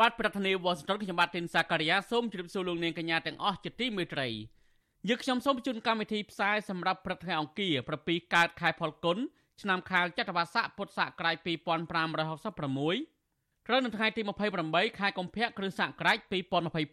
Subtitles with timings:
[0.00, 4.28] បាទប្រធានាធិបតីវ៉ាស៊ីនតោនខ្ញុំបាទទីនសាការីយ៉ាសូមជម្រាបសួរលោកនាងកញ្ញាទាំងអស់ជាទីមេត្រី
[5.08, 7.72] យើខ្ញុំសូមជូនកម្មវិធីផ្សាយសម្រាប់ព្រឹកថ្ងៃអង្គារ
[8.04, 9.18] 7កើតខែផលគុណ
[9.62, 11.46] ឆ្នាំខាលចត្វាស័កពុទ្ធសករាជ2566
[13.66, 14.22] ត្រូវនៅថ្ងៃទី
[14.60, 16.18] 28ខែកុម្ភៈគ្រិស្តសករាជ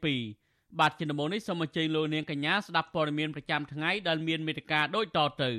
[0.01, 5.51] 2022បាទជាដំបូងនេះសូមអញ្ជើញលោកនាងកញ្ញាស្ដាប់ព័ត៌មានប្រចាំថ្ងៃដែលមានមេត្តាដូចតទៅ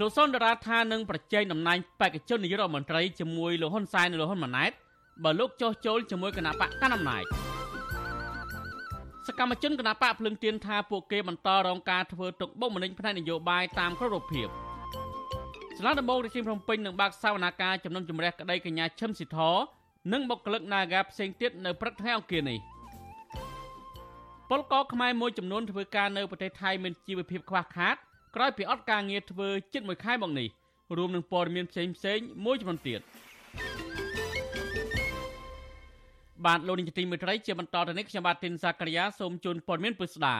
[0.00, 4.72] លោកសុនដរាថានឹងប្រជែងតំណែងបេក្ខជននាយករដ្ឋមន្ត្រីជាមួយលោកហ៊ុនសែននិងលោកហ៊ុនម៉ាណែត
[5.24, 7.24] បើលោកចោះចូលជាមួយគណៈបកកណ្ដាលអំណាច
[9.26, 14.48] សកម្មជនគណៈបកភ្លឹងទៀនថាពួកគេបន្តរងការធ្វើទុកបុកម្នេញផ្នែកនយោបាយតាមគ្រប់រូបភាព
[15.76, 19.38] សាលាដំបងរាជធានីភ្នំពេញនឹងបើកសវនាការជំនុំជម្រះក្តីកញ្ញាឈឹមស៊ីធ
[20.12, 22.58] និងបុគ្គលិក Naga ផ្សេងទៀតនៅព្រឹកថ្ងៃអង្គារនេះ
[24.50, 27.96] ពលករខ្មែរមួយចំនួនធ្វើការនៅប្រទេសថៃមានជីវភាពខ្វះខាត
[28.36, 30.48] ក្រោយពីអត់ការងារធ្វើជិត1ខែមកនេះ
[30.96, 33.00] រួមនឹងព័ត៌មានផ្សេងផ្សេងមួយចំនួនទៀត
[36.46, 40.36] បាទលោកនាយកទីមេត្រីជាបន្តទៅនេះខ្ញុំបាទទីនសាករិយាសូមជូនព័ត៌មានពិស្ដា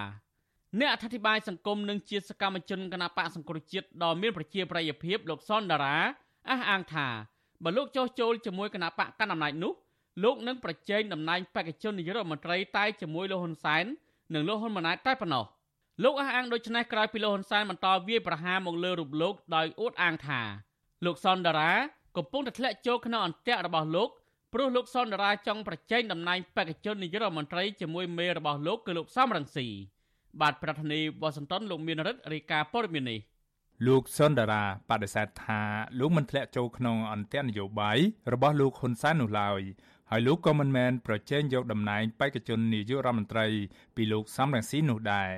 [0.81, 5.97] អ្នកអធិប្បាយសង្គមនិងជាសកម្មជនគណបកសង្គ្រោះជាតិដ៏មានប្រជាប្រិយភាពលោកសនដារា
[6.51, 7.07] អះអាងថា
[7.65, 9.73] បើលោកចោះចូលជាមួយគណបកកណ្ដាលអំណាចនោះ
[10.25, 13.85] លោកនឹងប្រជែងតំណែងបេក្ខជននាយករដ្ឋមន្ត្រីតែជាមួយលោកហ៊ុនសែន
[14.35, 15.45] និងលោកហ៊ុនម៉ាណែតតែប៉ុណ្ណោះ
[16.05, 20.41] លោកអះអាងដូចនេះក្រោយពីលោកហ៊ុនសែនបន្តវាយប្រហារមកលើរូបលោកដោយអួតអាងថា
[21.05, 21.73] លោកសនដារា
[22.17, 24.09] កំពុងតែធ្លាក់ចូលក្នុងអន្ទាក់របស់លោក
[24.53, 29.67] ព្រោះលោកសនដារាចង់ប្រជែងតំណែងបេក្ខជននាយករដ្ឋមន្ត្រីជាមួយមេរបស់លោកគឺលោកសំរងស៊ី
[30.41, 33.21] បាទប្រធានាធិបតីវ៉ាស៊ីនតោនលោកមានរិទ្ធរាយការណ៍ព័ត៌មាននេះ
[33.87, 35.61] លោកសុនដារាបដិសេធថា
[35.99, 37.99] លោកមិនធ្លាក់ចូលក្នុងអន្ទាក់នយោបាយ
[38.33, 39.61] របស់លោកហ៊ុនសែននោះឡើយ
[40.11, 43.47] ហើយលោកក៏មិនមែនប្រជែងយកតំណែងបេក្ខជននាយករដ្ឋមន្ត្រី
[43.97, 45.31] ពីលោកសំរងស៊ីនោះដែរ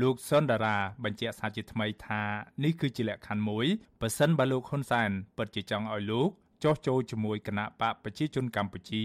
[0.00, 2.22] លោកសុនដារាបញ្ជាក់សារជាថ្មីថា
[2.64, 3.66] នេះគឺជាលក្ខខណ្ឌមួយ
[4.00, 6.28] ប៉ះសិនបើលោកហ៊ុនសែនពិតជាចង់ឲ្យលោក
[6.64, 9.02] ចោះចូលជាមួយគណៈបកប្រជាជនកម្ពុជា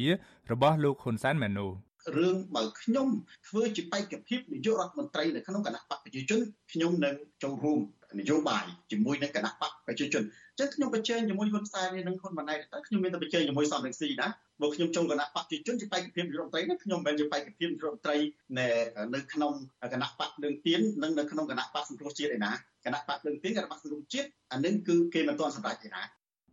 [0.52, 1.72] របស់លោកហ៊ុនសែនមែននោះ
[2.18, 3.08] រឿងបើខ្ញុំ
[3.48, 6.40] ធ្វើជាបេក្ខភាពនាយករដ្ឋមន្ត្រីនៅក្នុងគណៈបកប្រជាជន
[6.72, 7.80] ខ្ញុំនឹងចូលរួម
[8.20, 14.28] នយោបាយជាមួយនឹងគណៈបកប្រជាជនអញ្ចឹងខ្ញុំប្រជែងជាមួយហ៊ុនសែននិងហ៊ុនម៉ាណែតតែខ្ញុំមានតែប្រជែងជាមួយសំរងស៊ីណា
[14.62, 18.18] បើខ្ញុំចូលគណៈបកប្រជាជនជាបេក្ខភាពនាយករដ្ឋមន្ត្រីនេះខ្ញុំមិនមែនជាបេក្ខភាពនាយករដ្ឋមន្ត្រី
[18.58, 18.68] នៅ
[19.16, 19.54] នៅក្នុង
[19.94, 22.52] គណៈបកលើងទៀននិងនៅក្នុងគណៈបកសង្គ្រោះជាតិឯណា
[22.86, 26.04] គណៈបកលើងទៀនគណៈបកសង្គ្រោះជាតិអានឹងគឺគេមិនទាន់សម្រេចឯណា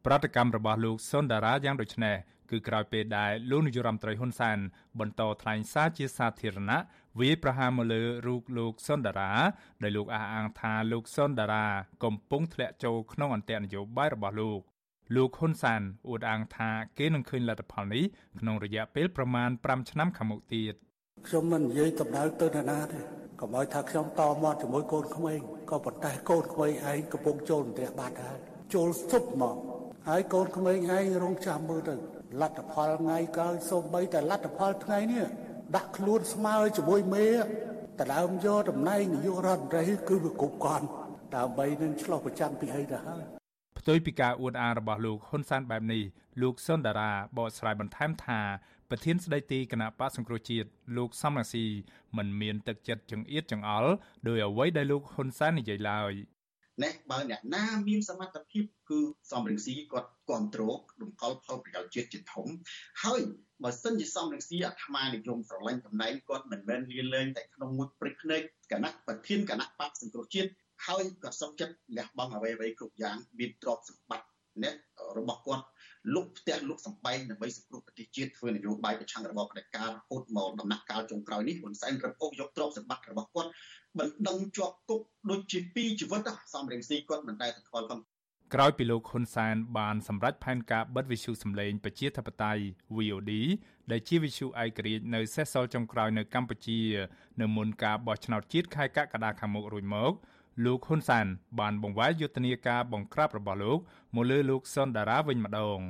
[0.06, 2.16] ប្រតិកម្មរបស់លោកសុនដារាយ៉ាងដូចនេះ
[2.50, 4.58] គឺក្រោយពេលដែលលោកនាយរដ្ឋមន្ត្រីហ៊ុនសែន
[5.00, 6.80] បន្តថ្លែងសារជាសាធារណៈ
[7.20, 9.32] វាយប្រហារមកលើរូបលោកសុនដារា
[9.82, 11.66] ដោយលោកអះអាងថាលោកសុនដារា
[12.04, 14.60] កំពុងធ្លាក់ចូលក្នុងអន្ទាក់នយោបាយរបស់លោក
[15.14, 18.04] លោកហ៊ុនសានអួតអាងថាគេនឹងឃើញលទ្ធផលនេះ
[18.40, 20.74] ក្នុងរយៈពេលប្រមាណ5ឆ្នាំខាងមុខទៀត
[21.26, 22.98] ខ្ញុំមិននិយាយដំណើរទៅណាណាទេ
[23.40, 28.38] កុំឲ្យថាខ្ញុំតមាត់ជាមួយកូនក្មេងក៏ប៉ុន្តែកូនក្មេងឯងកំពុងចូលអន្ទាក់បាត់ហើយ
[28.74, 29.56] ចូលសុបមក
[30.08, 31.94] ហើយកូនក្មេងឯងរងចាំមើលទៅ
[32.40, 35.24] លទ្ធផលថ្ងៃក្រោយសូម្បីតែលទ្ធផលថ្ងៃនេះ
[35.76, 37.28] ដាក់ខ្លួនស្មើជាមួយមេ
[37.98, 40.86] តដើមយកតំណែងនាយករដ្ឋមន្ត្រីគឺវាគ្រប់គ្រាន់
[41.36, 43.22] ដើម្បីនឹងឆ្លោះប្រចាំពីអីទៅហើយ
[43.78, 46.02] ផ្ទុយពីការអួតអាងរបស់លោកហ៊ុនសែនបែបនេះ
[46.42, 48.40] លោកសុនដារាបកស្រាយបន្ថែមថា
[48.90, 51.64] ប្រធានស្ដីទីគណៈបកសង្គ្រោះជាតិលោកសំរងស៊ី
[52.16, 53.92] មិនមានទឹកចិត្តចង្អៀតចង្អល់
[54.28, 56.12] ដោយអ្វីដែលលោកហ៊ុនសែននិយាយឡើយ
[56.82, 62.46] ណែបើអ្នកណាមានសមត្ថភាពគឺសំរងស៊ីគាត់គ្រប់គ្រងរំកល់ផលប្រយោជន៍ជាតិជាធំ
[63.04, 63.20] ហើយ
[63.62, 68.42] បើសិនជាសំរងស៊ីអាត្មានិយមស្រឡាញ់តំណែងគាត់មិនមែនលៀនលែងតែក្នុងមួយព្រឹកភ្នែក
[68.72, 70.50] គណៈប្រធានគណៈបកសង្គ្រោះជាតិ
[70.86, 74.28] ហើយក៏សុខចិត្តលះបង់អ្វីៗគ្រប់យ៉ាងមានទ្រព្យសម្បត្តិ
[74.62, 74.74] អ្នក
[75.18, 75.64] របស់គាត់
[76.14, 83.50] លុកផ្ទះលុកសំបែងដើម្បីសង្គ្រោះប្រទេសជាតិធ្វើនយោបាយប្រឆាំងរបបផ្ដាច់ការរហូតមកដំណាក់កាលចុងក្រោយនេះហ៊ុនសែនរឹបអូសយកទ្រព្យសម្បត្តិរបស់គាត់
[83.98, 88.00] បណ្ដឹងជាប់គុកដូចជាពីរជីវិតសំរងស៊ីគាត់មិនដែលទៅខ្វល់ផង
[88.54, 92.62] ក្រោយពីលោកហ៊ុនសែនបានសម្រេចផែនការបិទវិទ្យុសម្លេងប្រជាធិបតេយ្យ
[92.96, 93.32] VOD
[93.90, 96.80] ដែលជាវិទ្យុឯករាជ្យនៅសេសសល់ចុងក្រោយនៅកម្ពុជា
[97.40, 100.12] នៅមុនការបោះឆ្នោតជាតិខែកក្កដាខាងមុខរួចមក
[100.64, 101.26] លោកហ៊ុនសាន
[101.60, 103.78] បានបង្វែរយុទ្ធនាការបង្ក្រាបរបស់លោក
[104.14, 105.80] មកលើលោកសុនដារាវិញម្ដង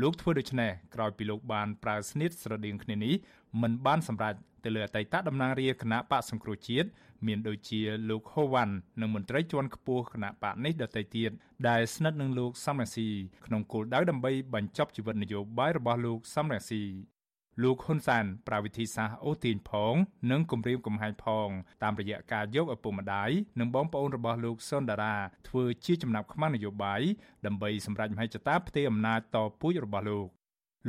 [0.00, 3.14] លោកធ្វើដូច្នេះក្រោយពីលោកបានប្រើស្នៀតស្រដៀងគ្នានេះ
[3.62, 6.88] មិនបានសម្រេចទៅលើអតីតតំណាងរាជគណៈបកសង្គ្រោះជាតិ
[7.26, 7.80] មានដូចជា
[8.10, 11.30] លោកហូវ៉ាន់និងមន្ត្រីជាន់ខ្ពស់គណៈបកនេះដទៃទៀត
[11.68, 13.08] ដែលស្និទ្ធនឹងលោកសំរងស៊ី
[13.46, 16.82] ក្នុងគោលដៅដើម្បីបញ្ចប់ជីវិតនយោបាយរបស់លោកសំរងស៊ី
[17.62, 19.94] លោកហ៊ុនសានប្រាវិធីសាស្ត្រអូទីនផង
[20.30, 21.48] និងគម្រាមកំហែងផង
[21.82, 23.30] តាមរយៈការយកឪពុកម្ដាយ
[23.60, 25.16] និងបងប្អូនរបស់លោកសុនដារា
[25.48, 27.02] ធ្វើជាចំណាប់ខ្មាំងនយោបាយ
[27.46, 30.35] ដើម្បីសម្រេចមហិច្ឆតាផ្ទេរអំណាចតពូជរបស់លោក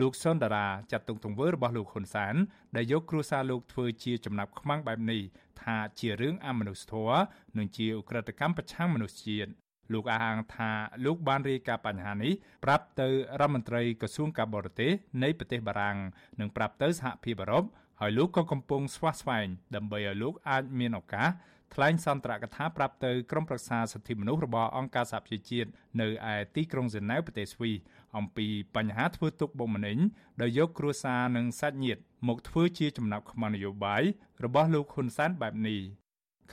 [0.02, 2.36] លោកសុនដារាចាត់ទុកទង្វើរបស់លោកហ៊ុនសាន
[2.76, 5.22] ដែលយកគ្រួសារលោកធ្វើជាចំណាប់ខ្មាំងបែបនេះ
[5.62, 7.20] ថាជារឿងអមនុស្សធម៌
[7.58, 9.52] និងជាឧក្រិដ្ឋកម្មប្រឆាំងមនុស្សជាតិ
[9.94, 10.72] លោកអះអាងថា
[11.06, 12.34] លោកបានរាយការណ៍បញ្ហានេះ
[12.66, 13.08] ប្រាប់ទៅ
[13.40, 14.92] រដ្ឋមន្ត្រីក្រសួងការបរទេស
[15.24, 15.98] នៃប្រទេសបារាំង
[16.40, 17.64] និងប្រាប់ទៅសហភាពអឺរ៉ុប
[18.02, 21.30] ហើយលោកក៏កំពុងស្វាស្វែងដើម្បីឲ្យលោកអាចមានឱកាស
[21.74, 25.70] ថ្លែងសន្ទរកថាប្រាប់ទៅក្រុមប្រឹក្សាសិទ្ធិមនុស្សរបស់អង្គការសហប្រជាជាតិ
[26.02, 27.78] នៅឯទីក្រុងហ្សឺណែវប្រទេសស្វីស
[28.16, 29.98] អំពីបញ្ហាធ្វើទុកបុកម្នេញ
[30.42, 34.04] ដោយយកគ្រួសារនិងសាច់ញាតិមកធ្វើជាចំណាប់ខ្មាំងនយោបាយ
[34.44, 35.80] របស់លោកហ៊ុនសែនបែបនេះ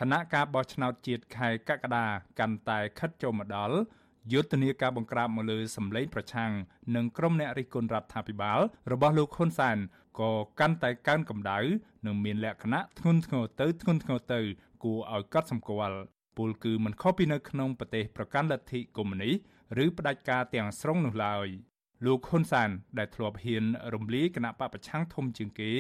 [0.01, 2.07] គណៈការបោះឆ្នោតជាតិខែកក្កដា
[2.39, 3.77] កាន់តែខិតចូលមកដល់
[4.33, 6.51] យុទ្ធនាការបង្ក្រាបមកលើសម្លេងប្រឆាំង
[6.97, 8.61] និងក្រុមអ្នករិះគន់រដ្ឋាភិបាល
[8.93, 9.77] របស់លោកហ៊ុនសែន
[10.21, 10.31] ក៏
[10.61, 11.59] កាន់តែកើនកម្ដៅ
[12.07, 14.41] និងមានលក្ខណៈធ្ងន់ធ្ងរទៅធ្ងន់ធ្ងរទៅ
[14.85, 15.99] គួរឲ្យកត់សម្គាល់
[16.37, 19.35] ពលគឺមិនខុសពីនៅក្នុងប្រទេសប្រកាន់លទ្ធិកុម្មុយនីស
[19.85, 21.49] ឬផ្ដាច់ការទាំងស្រុងនោះឡើយ
[22.07, 23.65] លោកហ៊ុនសានដែលធ្លាប់ហ៊ាន
[23.95, 25.73] រំលាយគណៈបពប្រឆាំងធំជាងគេ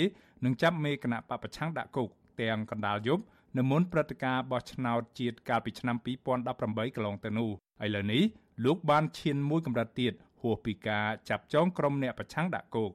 [0.44, 2.08] និងចាប់មេគណៈបពប្រឆាំងដាក់គុក
[2.42, 3.22] ទាំងកណ្ដាលយប់
[3.58, 5.96] នៅមុនព្រឹត្តិការណ៍បោះឆ្នោតជាតិកាលពីឆ្នាំ
[6.44, 7.50] 2018កន្លងទៅនោះ
[7.84, 8.22] ឥឡូវនេះ
[8.64, 12.90] លោកបានឈានមួយកម្រិតទៀតហួសពីការចាប់ចងក្រុមអ្នកប្រឆាំងដាក់គុក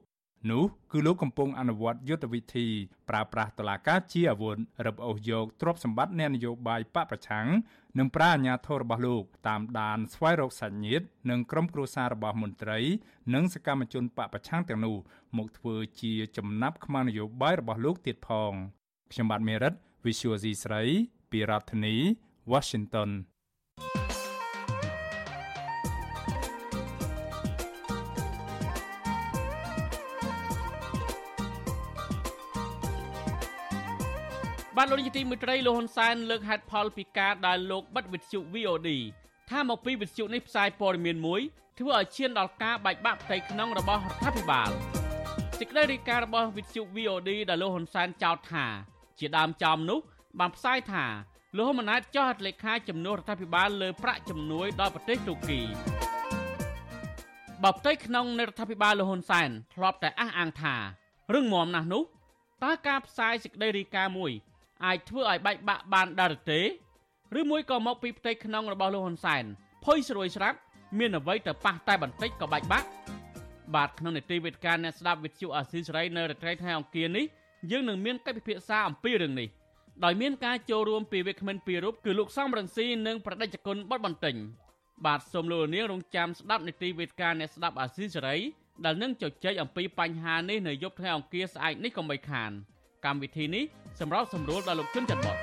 [0.48, 2.66] នោះគឺលោកកំពុងអនុវត្តយុទ្ធវិធី
[3.08, 4.56] ប្រើប្រាស់តឡាការជាអាវុធ
[4.86, 7.46] រឹបអូសយកទ្រព្យសម្បត្តិអ្នកនយោបាយបកប្រឆាំង
[7.98, 12.78] និងប្រាអាញាធររបស់លោកតាមដានស្វែងរកសាច់ញាតិនិងក្រុមគ្រួសាររបស់មន្ត្រី
[13.34, 14.96] និងសកម្មជនបកប្រឆាំងទាំងនោះ
[15.36, 18.52] មកធ្វើជាចំណាប់ខ្មាំងនយោបាយរបស់លោកទៀតផង
[19.12, 20.82] ខ្ញុំបាទមេរិត Visual C ស្រី
[21.30, 21.96] ពីរដ្ឋធានី
[22.52, 23.10] Washington
[34.82, 38.88] បានលោកនាយកទីមេត្រីលោកហ៊ុនសែនលើកហេតុផលពីការដែលលោកបិទវិទ្យុ VOD
[39.50, 41.40] ថាមកពីវិទ្យុនេះផ្សាយព័ត៌មានមួយ
[41.78, 44.70] ធ្វើឲ្យឈានដល់ការបែកបាក់ផ្ទៃក្នុងរបស់រដ្ឋាភិបាល
[45.58, 48.66] សេចក្តីរាយការណ៍របស់វិទ្យុ VOD ដែលលោកហ៊ុនសែនចោទថា
[49.18, 50.00] ជាដើមចំនោះ
[50.40, 51.06] បានផ្សាយថា
[51.56, 55.60] លោកហ៊ុនម៉ាណែតចោះហត្ថលេខាជំនួសរដ្ឋាភិបាលលើប្រាក់ជំនួយដល់ប្រទេសទូគី
[57.62, 60.74] បើផ្ទៃក្នុងនៃរដ្ឋាភិបាលលោកហ៊ុនសែនធ្លាប់តែអះអាងថា
[61.34, 62.02] រឿងមមណាស់នោះ
[62.64, 64.32] តើការផ្សាយសេចក្តីរាយការណ៍មួយ
[64.86, 66.60] អាចធ្វើឲ្យបែកបាក់បានដែរទេ
[67.38, 69.44] ឬមួយក៏មកពីផ្ទៃក្នុងរបស់លោកហ៊ុនសែន
[69.84, 70.58] ភុយស្រួយស្រាប់
[70.98, 72.88] មានអ្វីទៅប៉ះតែបន្តិចក៏បែកបាក់
[73.74, 77.26] បាទក្នុងនីតិវិទ្យាអ្នកស្ដាប់វិទ្យុអាស៊ីសេរីនៅរាត្រីថ្ងៃអង្គារនេះ
[77.70, 79.48] យើងនឹងមានកិច្ចពិភាក្សាអំពីរឿងនេះ
[80.04, 84.36] ដោយមានការចូលរួមពីវិក្កាមិនពីររូបគឺលោកសំរងស៊ីនិងប្រដេជគុណបុតបន្ទិញ
[85.06, 88.36] បាទសូមលោកនាងរងចាំស្ដាប់នីតិវិទ្យាអ្នកស្ដាប់អាស៊ីសេរី
[88.84, 92.50] ដែលនឹងជជែកអំពីបញ្ហានេះនៅយប់ថ្ងៃអង្គារស្អែកនេះកុំបីខាន
[93.04, 93.64] កម្មវិធីនេះ
[94.00, 95.36] សម្រាប់សម្រួលដល់លោកជនច័ន្ទបុត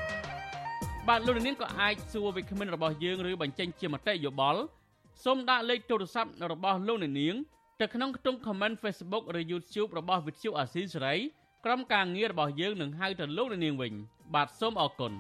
[1.07, 4.62] បាទលោកនាងក៏អាចសួរវិក្កាមិនរបស់យើងឬបញ្ចេញជាមតិយោបល់
[5.24, 7.36] សូមដាក់លេខទូរស័ព្ទរបស់លោកនាង
[7.81, 11.16] ទៅក្នុងខ្ទង់ comment Facebook ឬ YouTube របស់វិទ្យុអាស៊ីសេរី
[11.66, 13.94] ក្រុមការងាររបស់យើងនឹងហៅទៅលោកនាងវិញ
[14.33, 15.14] បាទសូមអរគុណ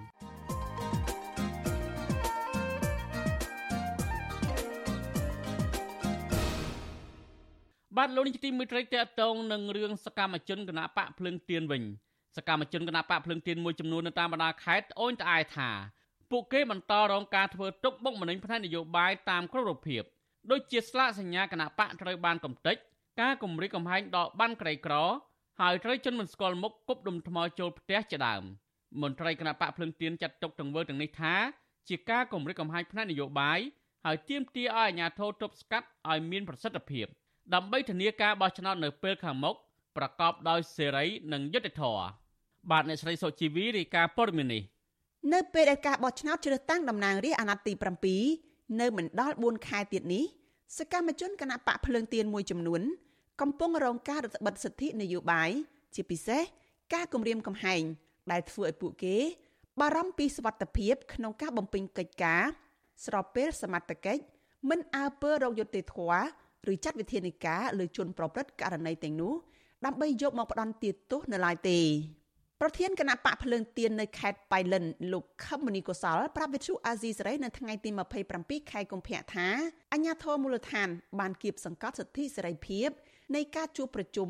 [7.97, 11.83] បាទលោកនាយកទីមេត្រីតេតងនឹងរឿងសកម្មជនគណៈបកភ្លើងទៀនវិញ
[12.37, 15.69] សកម្មជនគណៈបកភ្លើងទៀនមួយចំនួននៅតាមបណ្ដាខេត្តអូនត្អែថា
[16.31, 20.03] ពួកគេបន្តរងការធ្វើទុកបុកម្នេញផ្នែកនយោបាយតាមគ្រប់រូបភាព
[20.51, 22.75] ដូចជាស្លាកសញ្ញាគណៈបកត្រូវបានកំទេច
[23.21, 24.95] ការគម្រិតកំហែងដកបានក្រីក្រ
[25.61, 28.43] ហើយត្រូវជនមិនស្គាល់មុខគប់ដុំថ្មចូលផ្ទះជាដើម
[29.01, 31.35] មន្ត្រីគណៈបកភ្លឹងទៀនចាត់ទុកទង្វើទាំងនេះថា
[31.89, 33.59] ជាការគម្រិតកំហែងផ្នែកនយោបាយ
[34.05, 37.05] ហើយទាមទារឲ្យអាជ្ញាធរទប់ស្កាត់ឲ្យមានប្រសិទ្ធភាព
[37.53, 39.55] ដើម្បីធានាការបោះឆ្នោតនៅពេលខាងមុខ
[39.97, 42.05] ប្រកបដោយសេរីនិងយុត្តិធម៌
[42.71, 44.63] បាទអ្នកស្រីសុជីវីរាយការណ៍ព័ត៌មាននេះ
[45.33, 50.23] នៅពេលដែលការបោះឆ្នោតជ្រើសតាំងតំណាងរាស្ត្រអាណត្តិទី7នៅមិនដល់4ខែទៀតនេះ
[50.77, 52.81] សកម្មជនគណៈបកភ្លើងទៀនមួយចំនួន
[53.41, 55.49] កំពុងរងការរឹតបន្តឹងសិទ្ធិនយោបាយ
[55.95, 56.41] ជាពិសេស
[56.93, 57.81] ការគំរាមកំហែង
[58.31, 59.17] ដែលធ្វើឲ្យពួកគេ
[59.79, 62.43] បារម្ភពីសុវត្ថិភាពក្នុងការបំពេញកិច្ចការ
[63.05, 64.21] ស្របពេលសមត្ថកិច្ច
[64.69, 66.23] មិនអើពើរោគយុត្តិធម៌
[66.71, 69.33] ឬចាត់វិធានការលើជនប្រព្រឹត្តករណីទាំងនោះ
[69.85, 71.79] ដើម្បីយកមកផ្ដន់ទាទោសនៅឡើយទេ
[72.61, 77.89] ប្រធានគណៈបកភ្លើងទៀននៅខេត្តបៃលិនលោកខឹមមនីកុសលប្រាប់វិទ្យុអាស៊ីសេរីនៅថ្ងៃទី
[78.29, 79.47] 27ខែកុម្ភៈថា
[79.93, 82.89] អញ្ញាធមូលដ្ឋាន បានគៀបសង្កត់សិទ្ធិសេរីភាព
[83.35, 84.29] នៃការជួបប្រជុំ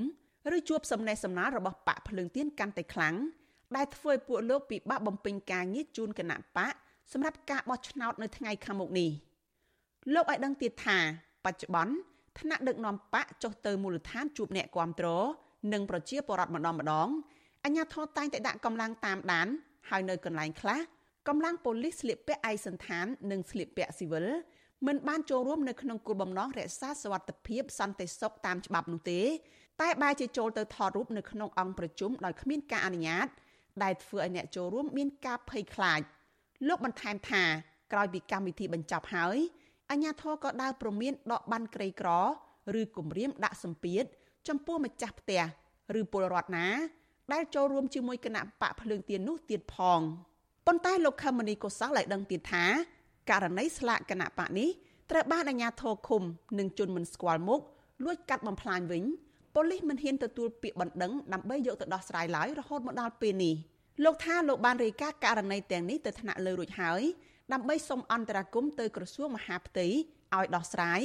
[0.55, 3.15] ឬជួបសំណេះសំណាលរបស់បកភ្លើងទៀនកាន់តែខ្លាំង
[3.75, 6.73] ដែលធ្វើឲ្យពួកលោកពិបាកបំពេញការងារជូនគណៈបក
[7.11, 9.11] សម្រាប់ការបោះឆ្នោតនៅថ្ងៃខាងមុខនេះ
[10.13, 10.97] លោកឲ្យដឹងទៀតថា
[11.45, 11.93] បច្ចុប្បន្ន
[12.39, 15.07] ថ្នាក់ដឹកនាំបកចុះទៅមូលដ្ឋានជួបអ្នកគាំទ្រ
[15.73, 17.09] និងប្រជាពលរដ្ឋម្ដងម្ដង
[17.67, 19.47] អាជ្ញាធរតែងតែដាក់កម្លាំងតាមដាន
[19.89, 20.79] ហើយនៅកន្លែងខ្លះ
[21.27, 24.27] កម្លាំងប៉ូលីសស្លៀកពាក់ឯកសណ្ឋាននិងស្លៀកពាក់ស៊ីវិល
[24.87, 29.21] មិនបានចូលរួមនៅក្នុងគោលបំណងរក្សាសវត្ថិភាពសន្តិសុខតាមច្បាប់នោះទេ
[29.81, 33.27] តែបែរជាចូលទៅថតរូបនៅក្នុងអង្គប្រជុំដោយគ្មានការអនុញ្ញាត
[33.83, 36.01] ដែលធ្វើឲ្យអ្នកចូលរួមមានការភ័យខ្លាច
[36.67, 37.43] លោកបន្ថែមថា
[37.93, 39.37] ក្រោយពីកម្មវិធីបញ្ចប់ហើយ
[39.91, 42.09] អាជ្ញាធរក៏ដើរព្រមានដកបានក្រីក្រ
[42.79, 44.03] ឬគម្រាមដាក់សម្ពាធ
[44.47, 45.43] ចំពោះម្ចាស់ផ្ទះ
[45.99, 46.67] ឬពលរដ្ឋណា
[47.33, 50.01] ដែលចូលរួមជាមួយគណៈបកភ្លើងទៀននោះទៀតផង
[50.67, 52.65] ប៉ុន្តែលោកខមនីកុសលឲ្យដឹងទៀតថា
[53.29, 54.69] ករណីស្លាកគណៈបកនេះ
[55.11, 56.23] ត្រូវបានអាជ្ញាធរឃុំ
[56.59, 57.61] និងជន់មិនស្គាល់មុខ
[58.05, 59.03] លួចកាត់បំផ្លាញវិញ
[59.55, 63.55] ប៉ូលីសមិនហ៊ានទទួលពាក្យបណ្ដឹងដើម្បីយកទៅដោះស្រាយឡើយរហូតមកដល់ពេលនេះ
[64.03, 67.01] លោកថាលោកបានរាយការណ៍ករណីទាំងនេះទៅថ្នាក់លើរួចហើយ
[67.53, 69.87] ដើម្បីសុំអន្តរាគមន៍ទៅក្រសួងមហាផ្ទៃ
[70.35, 71.01] ឲ្យដោះស្រាយ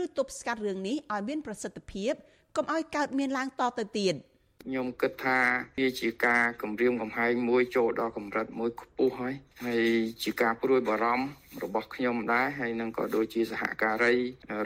[0.00, 2.12] ឬទប់ស្កាត់រឿងនេះឲ្យមានប្រសិទ្ធភាព
[2.56, 4.14] កុំឲ្យកើតមានឡើងតទៅទៀត។
[4.64, 5.38] ខ្ញុំគិតថា
[5.78, 9.84] វាជាការគម្រាមកំហែងមួយចូលដល់កម្រិតមួយខ្ពស់ហើយហើយ
[10.22, 11.26] ជាការព្រួយបារម្ភ
[11.64, 14.14] របស់ខ្ញុំដែរហើយនឹងក៏ដូចជាសហការី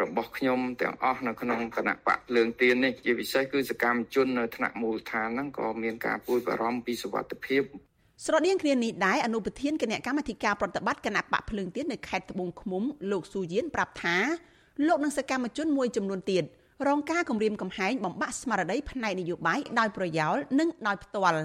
[0.02, 7.62] របស់ខ្ញុំទាំងអស់នៅក្នុងគណៈបកភ្លើងទៀននេះជាពិសេសគឺសកម្មជននៅថ្នាក់មូលដ្ឋានហ្នឹងក៏មានការព្រួយបារម្ភពីសុវត្ថិភាព
[8.26, 14.16] ស្រដៀងគ្នានេះដែរអនុប្រធានគណៈកម្មាធិការប្រតិបត្តិគណៈបកភ្លើងទៀននៅខេត្តត្បូងឃ្មុំលោកស៊ូយៀនប្រាប់ថា
[14.86, 16.44] លោកនិងសកម្មជនមួយចំនួនទៀត
[16.88, 21.40] រងការគំរាមកំហែងបំបាក់ស្មារតីផ្នែកនយោបាយដោយប្រយោលនិងដោយផ្ទាល់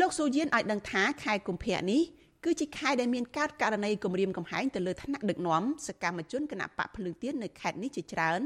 [0.00, 2.02] លោកស៊ូយៀនឲ្យដឹងថាខែកុម្ភៈនេះ
[2.44, 8.40] គឺជាខែដែលមានកើតករណីគំរាមកំហែងទៅលើថ្នាក់ដឹកនាំសកម្មជនគណៈបកភ្លើងទៀននៅខេត្តនេះជាច្រើន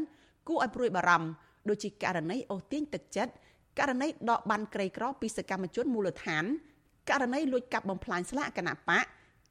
[0.49, 1.29] គួរឲ្យព្រួយបារម្ភ
[1.69, 3.33] ដូចជាករណីអូសទាញទឹកចិត្ត
[3.79, 6.45] ករណីដកបានក្រីក្រពីសកម្មជនមូលដ្ឋាន
[7.11, 9.05] ករណីលួចកាប់បំផ្លាញស្លាកគណៈបក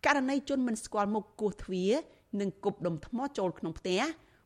[0.06, 1.94] ករណីជនមិនស្គាល់មុខគោះទ្វារ
[2.42, 4.02] និងគប់ដុំថ្មចូលក្នុងផ្ទះ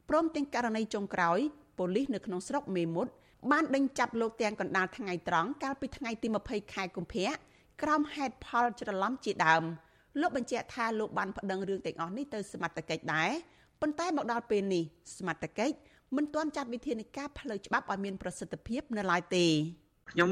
[0.10, 1.40] ព្រមទាំងករណីចុងក្រោយ
[1.78, 3.12] ប៉ូលីសនៅក្នុងស្រុកមេមត់
[3.52, 7.30] បានដេញចាប់លោកទាំងកណ្ដាលថ្ងៃត្រង់កាលពីថ្ងៃទី20ខែកុម្ភៈ
[7.82, 9.64] ក្រោមហេតុផលច្រឡំជាដើម
[10.22, 13.30] លោកបញ្ជាក់ថាលោកបានប្តឹងរឿងទាំងអស់នេះទៅសមត្ថកិច្ចដែរ
[13.82, 14.84] ប៉ុន្តែមកដល់ពេលនេះ
[15.18, 15.76] សមត្ថកិច្ច
[16.16, 19.46] មិនទាន់ចាត់វិធានការផ្លូវច្បាប់ឲ្យមានប្រសិទ្ធភាពនៅឡើយទេ
[20.12, 20.30] ខ្ញុំ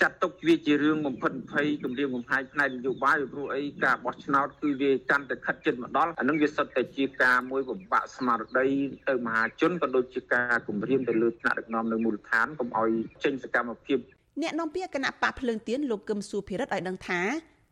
[0.00, 8.66] ចាត់ទុកវាជារឿងបំផិតបំភ័យគម្រាមកំហែងផ្នែកនយោបាយព្រោះអីការបោះឆ្នោតគឺវាកាន់តែខិតជិតមកដល់អានឹងវាសុទ្ធតែជាការមួយបំបាក់ស្មារតី
[9.08, 12.90] ទៅមហាជនក៏ដូចជាការគម្រាមទៅលើថ្នាក់ដឹកនាំនៅមូលដ្ឋានកុំឲ្យ
[13.24, 13.98] ចេញសកម្មភាព
[14.42, 17.20] អ្នកនាំពាក្យគណៈបកភ្លើងទៀនលោកកឹមសុភិរិទ្ធឲ្យដឹងថា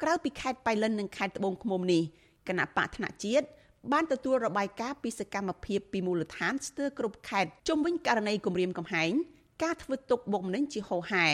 [0.03, 2.03] ក្រៅពីខេត្តបៃលិននិងខេត្តត្បូងឃ្មុំនេះ
[2.49, 3.47] គណៈបកថ្នាក់ជាតិ
[3.93, 9.13] បានទទួលរបាយការណ៍ពីសកម្មភាពពីមូលដ្ឋានស្ទើរគ្រប់ខេត្តជុំវិញករណីគម្រាមកំហែង
[9.63, 11.27] ការធ្វើទុកបុកម្នេញជាហោហែ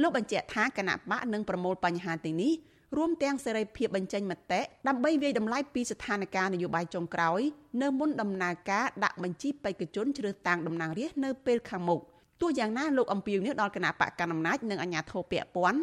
[0.00, 2.52] លោកបញ្ជាក់ថាគណៈបកនឹងប្រមូលបញ្ហាទាំងនេះ
[2.96, 7.40] រួមទាំងសេរីភាពបញ្ចេញមតិដើម្បីវាយតម្លៃពីស្ថានភាពនយោបាយចុងក្រោយ
[7.82, 12.00] នៅមុនដំណើរការដាក់បញ្ជីបេក្ខជនជ្រើសតាំងតំណាងរាស្ត្រនៅពេលខាងមុខ
[12.40, 15.80] ទោះយ៉ាងណាលោកអំពីវនេះដល់គណៈបកកណ្ដាលអំណាចនិងអាជ្ញាធរពាក់ព័ន្ធ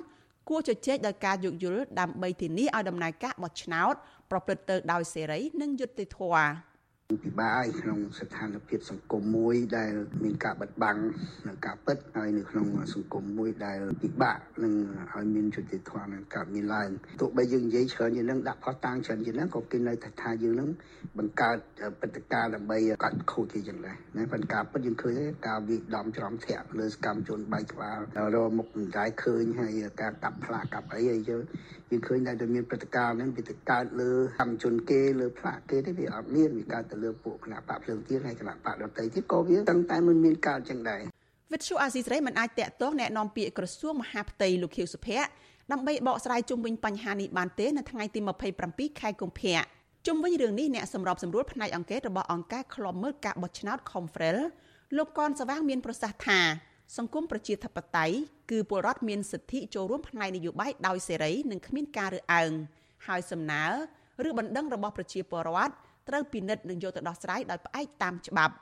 [0.49, 3.93] គួរជជែកដោយការយោគយល់ដើម្បីធានាឲ្យដំណើរការបោះឆ្នោត
[4.31, 6.47] ប្រព្រឹត្តទៅដោយសេរីនិងយុត្តិធម៌
[7.09, 9.91] ពិបាកក្នុងស្ថានភាពសង្គមមួយដែល
[10.23, 10.97] មានការបិទបាំង
[11.47, 14.73] នៅការពិតហើយនៅក្នុងសង្គមមួយដែលពិបាកនឹង
[15.13, 16.89] ឲ្យមានយុត្តិធម៌នឹងកើតមានឡើង
[17.21, 20.69] ទោះបីយើងនិយាយច្រើនជាងនឹងដាក់ផុសតាំងច្រើនជាងនឹងក៏គេនៅតែថាយើងនឹង
[21.17, 21.57] បង្កើត
[21.99, 25.13] ព្រឹត្តិការណ៍ដើម្បីកាត់ខូចជាចឹងដែរណាប៉ុន្តែការពិតយើងឃើញ
[25.47, 27.99] ការវិដំច្រំធាក់លើសកម្មជនបែកក្បាល
[28.35, 31.43] រមុខមិនដែរឃើញហើយការកាប់ផ្លាកកាប់អីអីយើង
[31.90, 41.00] យើងឃើញតែមានព្រឹត្តិការណ៍ហ្នឹងវាទៅកើតលើកម្មជនគេលើផ្លាកគេទេវាអត់មានវាកើតទៅលើពួកគណៈបកភ្លើងទៀនហើយគណៈបកដតីទៀតក៏វាទាំងតែមិនមានកើតចឹងដែរ
[41.52, 45.28] វិទ្យុអាស៊ីសេរីមិនអាចតាក់ទងแนะនាំពាក្យក្រសួងមហាផ្ទៃលោកខៀវសុភ័ក្រ
[45.72, 48.20] ដើម្បីបកស្រាយជុំវិញបញ្ហានេះបានទេនៅថ្ងៃទី
[48.60, 49.60] 27ខែកុម្ភៈ
[50.06, 54.38] ជុំវិញរឿងនេះអ្នកសម្របសម្រួលផ្នែកអង្គការរបស់អង្គការឃ្លាំមើលការបោះឆ្នោត Confrel
[54.96, 56.40] លោកកនសវាងមានប្រសាសន៍ថា
[56.95, 58.15] សង្គមប្រជាធិបតេយ្យ
[58.51, 62.51] គឺពលរដ្ឋមានសិទ្ធិចូលរួមផ្នែកនយោបាយដោយសេរីនិងគ្មានការរើសអើង
[63.07, 63.65] ហើយសំណើ
[64.27, 65.73] ឬបណ្ដឹងរបស់ប្រជាពលរដ្ឋ
[66.09, 68.53] ត្រូវពិនិត្យនិងយកទៅដោះស្រាយដោយផ្អែកតាមច្បាប់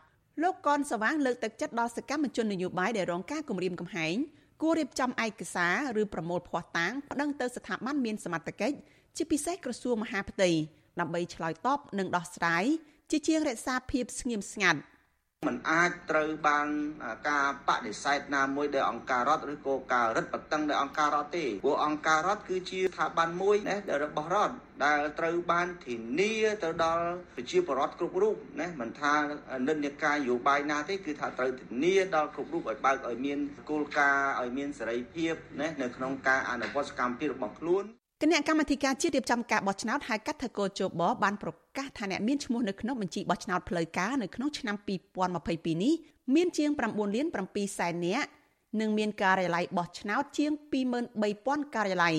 [0.44, 4.16] លោកកនសវាងលើកទឹកចិត្តដល់សកម្មជននយោបាយដែលរងការគំរាមកំហែង
[4.62, 5.68] គួររៀបចំឯកសា
[5.98, 8.78] រឬប្រមូលភស្តុតាងប្តឹងទៅស្ថាប័នមានសមត្ថកិច្ច
[9.18, 10.50] ជាពិសេសក្រសួងមហាផ្ទៃ
[11.00, 12.66] ដើម្បីឆ្លើយតបនិងដោះស្រាយ
[13.12, 14.80] ជាជាងរក្សាភាពស្ងៀមស្ងាត់
[15.46, 16.68] มันអាចត្រូវបាន
[17.30, 26.34] ការបដិសេធណាមួយដោយអង្គការរដ្ឋឬក៏ការរឹតបន្តឹងដោយអង្គការរដ្ឋទេព្រោះអង្គការរដ្ឋគឺជាស្ថាប័នមួយណារបស់រដ្ឋដែលត្រូវបានធានា
[26.64, 29.14] ទៅដល់ប្រជាពលរដ្ឋគ្រប់រូបណាមិនថា
[29.68, 37.86] និន្នាការនយោបាយណាទេគឺថាត្រូវធានាដល់គ្រប់រូបឲ្យបើកឲ្យមានគោលការណ៍ឲ្យមានសេរីភាពណានៅក្នុងការអនុវត្តសកម្មភាពរបស់ខ្លួន
[38.22, 44.76] គណៈកម្មាធិការជាតិរៀបចំការបោះឆ្នោតហៅកាត់ថាកោជបបានប្រកាសថាអ្នកមានឈ្មោះនៅក្នុងបញ្ជីបោះឆ្នោតផ្លូវការនៅក្នុងឆ្នាំ
[45.30, 45.94] 2022នេះ
[46.36, 48.28] មានជាង9លាន7សែននាក់
[48.80, 50.52] និងមានការិយាល័យបោះឆ្នោតជាង
[51.14, 52.16] 23000ការិយាល័យ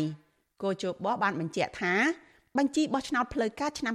[0.62, 1.94] កោជបបានបញ្ជាក់ថា
[2.58, 3.94] បញ្ជីបោះឆ្នោតផ្លូវការឆ្នាំ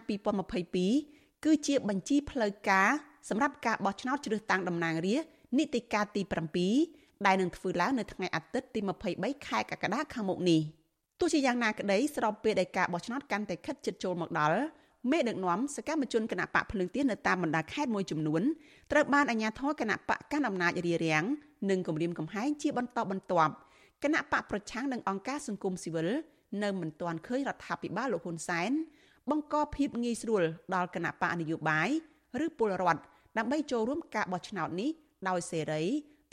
[0.72, 2.90] 2022គឺជាបញ្ជីផ្លូវការ
[3.30, 6.22] សម្រាប់ការបោះឆ្នោតជ្រើសតាំងតំណាងរាស្ត្រនីតិកាលទី
[6.70, 8.80] 7ដែលនឹងធ្វើឡើងនៅថ្ងៃអាទិត្យទី
[9.14, 10.64] 23ខែកក្កដាខាងមុខនេះ។
[11.22, 14.60] ទោះជាយ៉ាងណាក្តីស្របពេលដែលការបោះឆ្នោតកាន់តែខិតជិតចូលមកដល់
[15.12, 18.42] មេដឹកនាំសកម្មជនគណៈបកភ្លើងទៀននៅតាមបណ្ដាខេត្តមួយចំនួន
[18.92, 21.26] ត្រូវបានអាជ្ញាធរគណៈបកកាន់អំណាចរារាំង
[21.70, 23.54] និងគំរាមកំហែងជាបន្តបន្ទាប់
[24.04, 26.08] គណៈបកប្រឆាំងនិងអង្គការសង្គមស៊ីវិល
[26.64, 28.72] នៅមិនទាន់ឃើញរដ្ឋាភិបាលលោកហ៊ុនសែន
[29.30, 30.44] បង្កភាពងាយស្រួល
[30.76, 31.90] ដល់គណៈបកនយោបាយ
[32.46, 33.02] ឬពលរដ្ឋ
[33.38, 34.90] ដើម្បីចូលរួមការបោះឆ្នោតនេះ
[35.30, 35.84] ដោយសេរី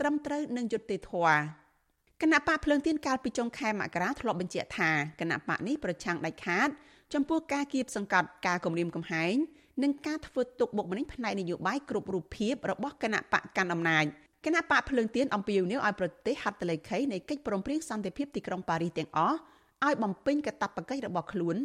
[0.00, 1.67] ត្រឹមត្រូវនិងយុត្តិធម៌
[2.22, 6.68] គណៈបកភ្លើងទៀនកាលពីចុងខែមករាធ្លាប់បញ្ជាក់ថាគណៈបកនេះប្រឆាំងដាច់ខាត
[7.14, 9.34] ចំពោះការគៀបសង្កត់ការគម្រាមកំហែង
[9.82, 14.04] និងការធ្វើទុកបុកម្នេញផ្នែកនយោបាយគ្រប់រូបភាពរបស់គណៈបកកាន់អំណាច
[14.44, 19.38] គណៈបកភ្លើងទៀនអំពាវនាវឲ្យប្រទេសហត្ថលេខីនៃកិច្ចព្រមព្រៀងសន្តិភាពទីក្រុងប៉ារីសទាំងអស់
[19.86, 21.56] ឲ្យបំពេញកាតព្វកិច្ចរបស់ខ្លួន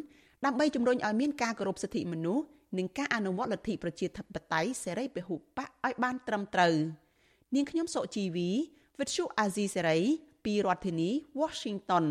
[0.46, 2.44] ដើម្បីជំរុញឲ្យមានការគោរពសិទ្ធិមនុស្ស
[2.78, 6.76] និងការអនុវត្តលទ្ធិប្រជាធិបតេយ្យសេរីពហុបកឲ្យបានត្រឹមត្រូវ
[7.56, 8.50] នាងខ្ញុំសុជីវី
[9.00, 10.00] វិទ្យុអាស៊ីសេរី
[10.46, 11.10] ពីរដ្ឋធានី
[11.42, 12.06] Washington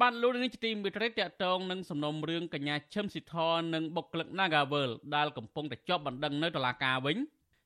[0.00, 3.34] បានលោកនាងជាទីមេត្រីតកតងនឹងសំណុំរឿងកញ្ញាឈឹមស៊ីធ
[3.74, 7.16] និងបុគ្គលិក Nagavel ដែលកំពុងតែជាប់បណ្ដឹងនៅតុលាការវិញ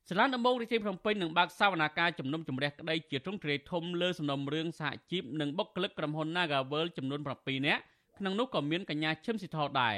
[0.09, 7.81] សាលាដំបងរាជធានីភ្នំពេញនឹងបើកសវនាការជំនុំជម្រះក្តីជាទ្រង់ទ្រាយធំលើសំណុំរឿងសហជីពនិងបុគ្គលិកក្រុមហ៊ុន Nagavel ចំនួន7នាក់
[8.17, 9.95] ក្នុងនោះក៏មានកញ្ញាឈឹមស៊ីធដែរ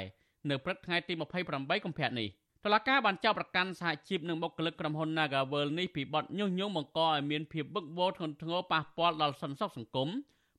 [0.50, 1.12] នៅព្រឹកថ្ងៃទី
[1.48, 2.28] 28កុម្ភៈនេះ។
[2.66, 10.08] តុលាការបានចោទប្រកាន់សហជីពនិងបុគ្គលិកក្រុមហ៊ុន Nagavel នេះពីបទញុះញង់បង្កឲ្យមានភាពវឹកវរធ្ងន់ធ្ងរប៉ះពាល់ដល់សន្តិសុខសង្គម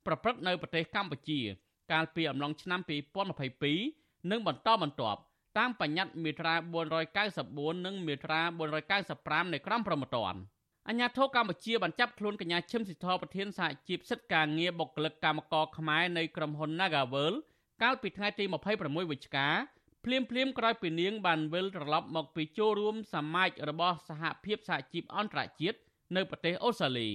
[0.05, 1.39] ប្រព្រឹត្តនៅប្រទេសកម្ពុជា
[1.91, 2.79] កាលពីអំឡុងឆ្នាំ
[3.55, 5.19] 2022និងបន្តបន្ទាប់
[5.57, 6.55] តាមបញ្ញត្តិមាត្រា
[7.19, 8.41] 494និងមាត្រា
[8.97, 10.39] 495នៃក្រមព្រហ្មទណ្ឌ
[10.87, 17.33] អញ្ញាធិកម្ពុជាបានចាប់ខ្លួនកញ្ញាឈឹមស៊ីធប្រធានសហជីពសិទ្ធិការងារបុគ្គលិកកម្មករខ្មែរនៃក្រុមហ៊ុន Nagavel
[17.81, 18.43] កាលពីថ្ងៃទី
[18.77, 19.49] 26វិច្ឆិកា
[20.05, 25.77] ភ្លាមភ្លាមក្រោយពីនាងបានវិលត្រឡប់មកពីចូលរួមសមាជរបស់សហភាពសហជីពអន្តរជាតិ
[26.15, 27.09] នៅប្រទេសអូស្ត្រាលី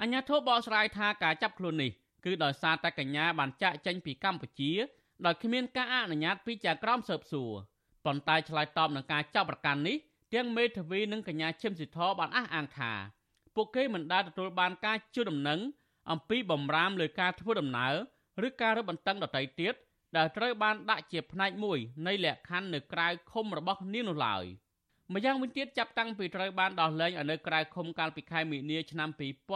[0.00, 1.90] អញ្ញាធិបបកស្រាយថាការចាប់ខ្លួននេះ
[2.24, 4.72] គឺដោយសារតែកញ្ញាបានចាក់ចេញពីកម្ពុជា
[5.26, 7.52] ដោយគ្មានការអនុញ្ញាតពីចៅក្រមស៊ើបសួរ
[8.04, 9.96] ប៉ុន្តែឆ្លើយតបនឹងការចាប់ប្រកាន់នេះ
[10.34, 12.92] ទាំងមេធាវីនិងកញ្ញាឈឹមស៊ីធបានអះអាងថា
[13.54, 15.60] ពួកគេមិនដែលទទួលបានការជួយដំណឹង
[16.10, 17.94] អំពីបំរាមលើការធ្វើដំណើរ
[18.46, 19.74] ឬការរឹតបន្តឹងដទៃទៀត
[20.16, 24.44] ដែលត្រូវបានដាក់ជាផ្នែកមួយនៃលក្ខខណ្ឌនៅក្រៅឃុំរបស់នាងនោះឡើយ
[25.14, 29.08] ម្យ៉ាងវិញទៀតចាប់តាំងពីត្រូវបានដោះលែងឲ្យនៅក្រៅឃុំកាលពីខែមីនាឆ្នាំ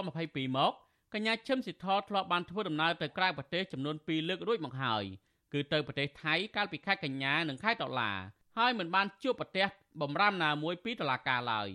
[0.04, 0.72] 2022មក
[1.14, 5.04] កញ្ញាឈឹមស៊ីធធ្លាប់បានធ្វើដំណើរទៅក្រៅប្រទេសចំនួន2លើករួចមកហើយ
[5.52, 8.12] គឺទៅប្រទេសថៃកាលពីខែកញ្ញានិងខែតុលា
[8.58, 9.68] ហើយមិនបានជួបប្រទេស
[10.00, 11.68] បំរាមណាមួយពីតុលាការឡើយ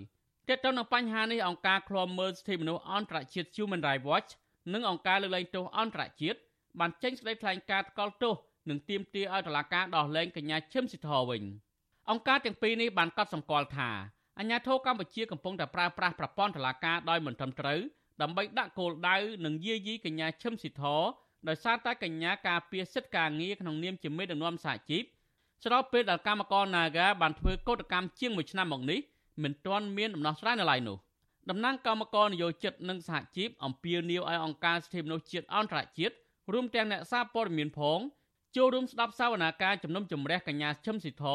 [0.48, 4.32] ទាក់ទងនឹងបញ្ហានេះអង្គការឃ្លាំមើលសិទ្ធិមនុស្សអន្តរជាតិ Human Rights Watch
[4.74, 6.40] និងអង្គការលើកលែងទោសអន្តរជាតិ
[6.80, 8.36] បានចេញសេចក្តីថ្លែងការណ៍ថ្កោលទោស
[8.70, 11.44] និងទាមទារឲ្យតុលាការដោះលែងកញ្ញាឈឹមស៊ីធវិញ
[12.10, 13.90] អង្គការទាំងពីរនេះបានកត់សម្គាល់ថា
[14.40, 17.80] អាញាធរកម្ពុជាកំពុងតែប្រើប្រាស់ប្រព័ន្ធតុលាការដោយមិនត្រឹមត្រូវ
[18.22, 20.84] ដើម្បីដាក់គោលដៅនិងយាយីកញ្ញាឈឹមស៊ីធ
[21.48, 25.04] ដោយសារតែកញ្ញាការពារសិទ្ធិការងារក្នុងនាមជាមេដឹកនាំសហជីព
[25.64, 29.00] ស្របពេលដែលកម្មករ Naga បានធ្វើកោតកម្មជាង1ឆ្នាំមកនេះ
[29.44, 30.98] មិនទាន់មានដំណោះស្រាយនៅឡើយនោះ
[31.50, 36.16] តំណាងកម្មករនយោជិតនិងសហជីពអំពាវនាវឲ្យអង្គការសិទ្ធិមនុស្សជាតិអន្តរជាតិ
[36.54, 38.00] រួមទាំងអ្នកសារព័ត៌មានផង
[38.56, 41.26] ចូលរួមស្ដាប់សវនាការជំនុំជម្រះកញ្ញាឈឹមស៊ីធ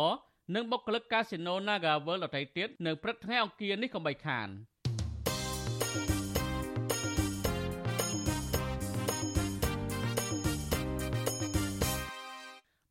[0.55, 4.49] និងបុគ្គលិកកាស៊ីណូ Naga World ដទៃទៀតនៅព្រឹកថ្ងៃអង្គារនេះកុំបីខាន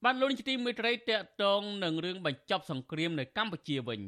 [0.03, 1.11] បានលោកនាយកទីមេត្រីតក
[1.43, 4.01] តងនឹងរឿងបញ្ចប់សង្គ្រាមនៅកម្ពុជាវិញ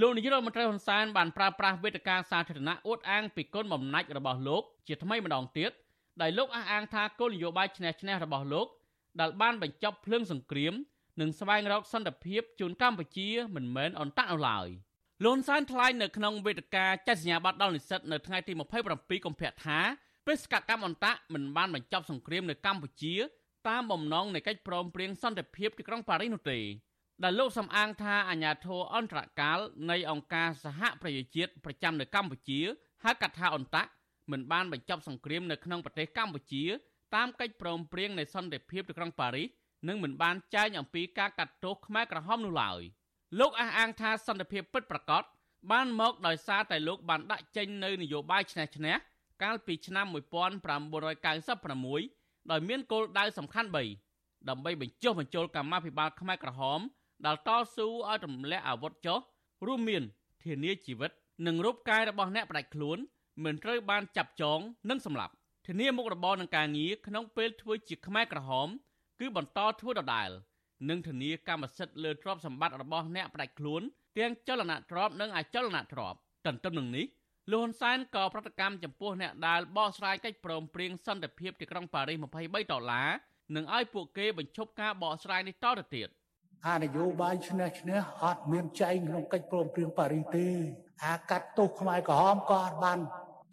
[0.00, 5.70] លោកនាយករដ្ឋមន្ត្រីហ៊ុនសែនបានប្រើប្រាស់វេទិកាសាធារណៈអួតអាងពីគុណបំណាច់របស់លោកជាថ្មីម្ដងទៀត
[6.22, 8.68] ដោយលោកអះអាងថាគោលនយោបាយឈ្នះឈ្នះរបស់លោក
[9.20, 10.74] ដែលបានបញ្ចប់ភ្លើងសង្គ្រាម
[11.20, 14.68] និងស្វែងរកសន្តិភាពជូនកម្ពុជាមិនមែនអន្តៈនោះឡើយ
[15.24, 18.52] លន់សានថ្លែងនៅក្នុងវេទិកាចសញ្ញាបត្រដល់និស្សិតនៅថ្ងៃទី
[18.88, 19.78] 27កុម្ភៈថា
[20.26, 23.14] បេសកកម្មអន្តៈមិនបានបញ្ចប់សង្គ្រាមនៅកម្ពុជា
[23.68, 26.60] តាមបំណងនៃកិច្ចព្រមព្រៀងសន្តិភាពទីក្រុងប៉ារីសនោះទេ
[27.22, 29.58] ដែលលោកសំអាងថាអាញាធរអន្តរកាល
[29.90, 32.60] នៃអង្គការសហប្រជាជាតិប្រចាំនៅកម្ពុជា
[33.04, 33.84] ហៅកាត់ថាអន្តៈ
[34.32, 36.64] មិនបានបញ្ចប់សង្គ្រាមនៅក្នុងប្រទេសកម្ពុជា
[37.14, 39.48] តាមកិច្ចព្រមព្រៀងនៃសន្តិភាពទីក្រុងប៉ារីស
[39.88, 42.80] និងមិនបានចែងអំពីការកាត់ទោសខ្មែរក្រហមនោះឡើយ
[43.40, 45.22] លោកអះអាងថាសន្តិភាពពិតប្រាកដ
[45.70, 48.94] បានមកដោយសារតែលោកបានដាក់ចេញនៅនយោបាយឈ្នះឈ្នះ
[49.42, 53.68] កាលពីឆ្នាំ1996ដោយមានគោលដៅសំខាន់
[54.08, 56.80] 3ដើម្បីបញ្ចុះបញ្ចូលកម្មាភិបាលខ្មែរក្រហម
[57.26, 59.18] ដែលតស៊ូឲ្យទម្លាក់អាវុធចុះ
[59.66, 60.02] រួមមាន
[60.44, 61.10] ធានាជីវិត
[61.46, 62.98] និងរូបកាយរបស់អ្នកផ្ដាច់ខ្លួន
[63.44, 64.58] មិនត្រូវបានចាប់ចង
[64.90, 65.32] និងសម្លាប់
[65.66, 68.68] ធានាមុខរបរនឹងការងារក្នុងពេលធ្វើជាខ្មែរក្រហម
[69.20, 70.30] គឺបន្តធ្វើដដែល
[70.88, 73.82] និងធានាកម្មសិទ្ធិលើទ្រព្យសម្បត្តិរបស់អ្នកផ្ដាច់ខ្លួន
[74.18, 77.06] ទាំងចលនាទ្រព្យនិងអចលនាទ្រព្យទន្ទឹមនឹងនេះ
[77.52, 83.10] លោកហ៊ុនសែនក៏ប្រតិកម្មចំពោះអ្នកដែលបកស្រាយកិច្ចព្រមព្រៀងសន្តិភាពទីក្រុងប៉ារីស23ដុល្លារ
[83.56, 86.08] និងឲ្យពួកគេបញ្ឈប់ការបកស្រាយនេះតទៅទៀត
[86.68, 90.46] អានយោបាយឈ្នះឈ្នះអត់មានចែងក្នុងកិច្ចព្រមព្រៀងប៉ារីសទេ
[91.04, 92.98] អាកាត់ទោសខ្មែរក្រហមក៏អត់បាន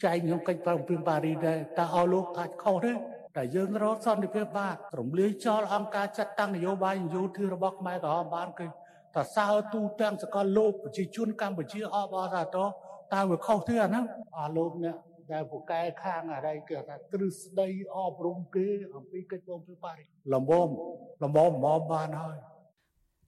[0.04, 2.92] ចែងក្នុងកិច្ចព្រមព្រៀងប៉ារីសដែរតើអស់លោកថាខុសទេ
[3.36, 8.68] តែយើងរកសន្តិភាពបានរំលាយចោលអង្គការចាត់តាំងនយោបាយយោធារបស់ខ្មែរក្រហមបានគឺ
[9.16, 12.68] តសើទូទាំងសកលលោកប្រជាជនកម្ពុជាអបអរសាទរ
[13.14, 14.06] តើវាខុសទេអាហ្នឹង
[14.38, 14.96] អស់លោកអ្នក
[15.32, 20.52] ដែលពូកែខាងអីគេថាទ្រឹស្ដីអប់រំគេអំពីកិច្ចព្រមព្រៀងប៉ារីសលំម
[21.22, 22.38] លំមមកបានហើយ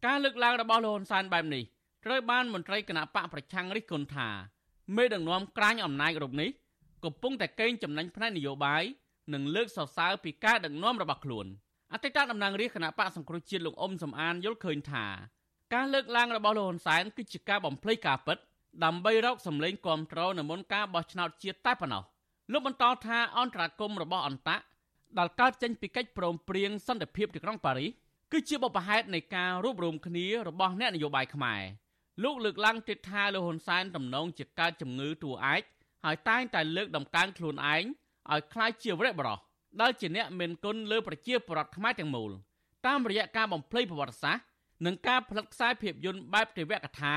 [0.05, 1.63] ការលើកឡើងរបស់លោកហ៊ុនសែនបែបនេះ
[2.05, 4.29] ត្រូវបានមន្ត្រីគណៈបកប្រឆាំងរិះគន់ថា
[4.97, 6.49] មេដឹកនាំក្រាញអំណាចរូបនេះ
[7.06, 8.84] កំពុងតែកេងចំណេញផ្នែកនយោបាយ
[9.34, 11.48] និងលើកសរសើរពីការដឹកនាំរបស់ខ្លួន
[11.94, 15.06] អតីតតំណាងរាជគណៈបកសង្គ្រោះជាតិលោកអ៊ុំសំអានយល់ឃើញថា
[15.74, 18.38] ការលើកឡើងរបស់លោកហ៊ុនសែនគឺជាការបំភ្លៃការពិត
[18.86, 22.04] ដើម្បីរកសម្លេងគាំទ្រនៅមុនការបោះឆ្នោតជាតិតែប៉ុណ្ណោះ
[22.52, 24.58] លោកបន្តថាអន្តរាគមរបស់អន្តៈ
[25.18, 27.92] ដែលកើតចេញពីកិច្ចព្រមព្រៀងសន្តិភាពទីក្រុងប៉ារីស
[28.32, 31.62] គឺជាបបផហេតុនៃការរួបរวมគ្នារបស់អ្នកនយោបាយខ្មែរ
[32.24, 35.64] លោកលើកឡើងទៀតថាលោកហ៊ុនសែនតំណងជាកើតជំងឺតួឯក
[36.05, 37.85] ហើយតែងតែលើកដំកើងខ្លួនឯង
[38.33, 39.38] ឲ្យคล้ายជាវរៈបរោះ
[39.81, 42.31] ដែលជាអ្នកមានគុណលើប្រជាពលរដ្ឋខ្មែរទាំងមូល
[42.87, 44.44] តាមរយៈការបំភ្លៃប្រវត្តិសាស្ត្រ
[44.87, 47.14] និងការផលិតខ្សែភាពយន្តបែបទេវកថា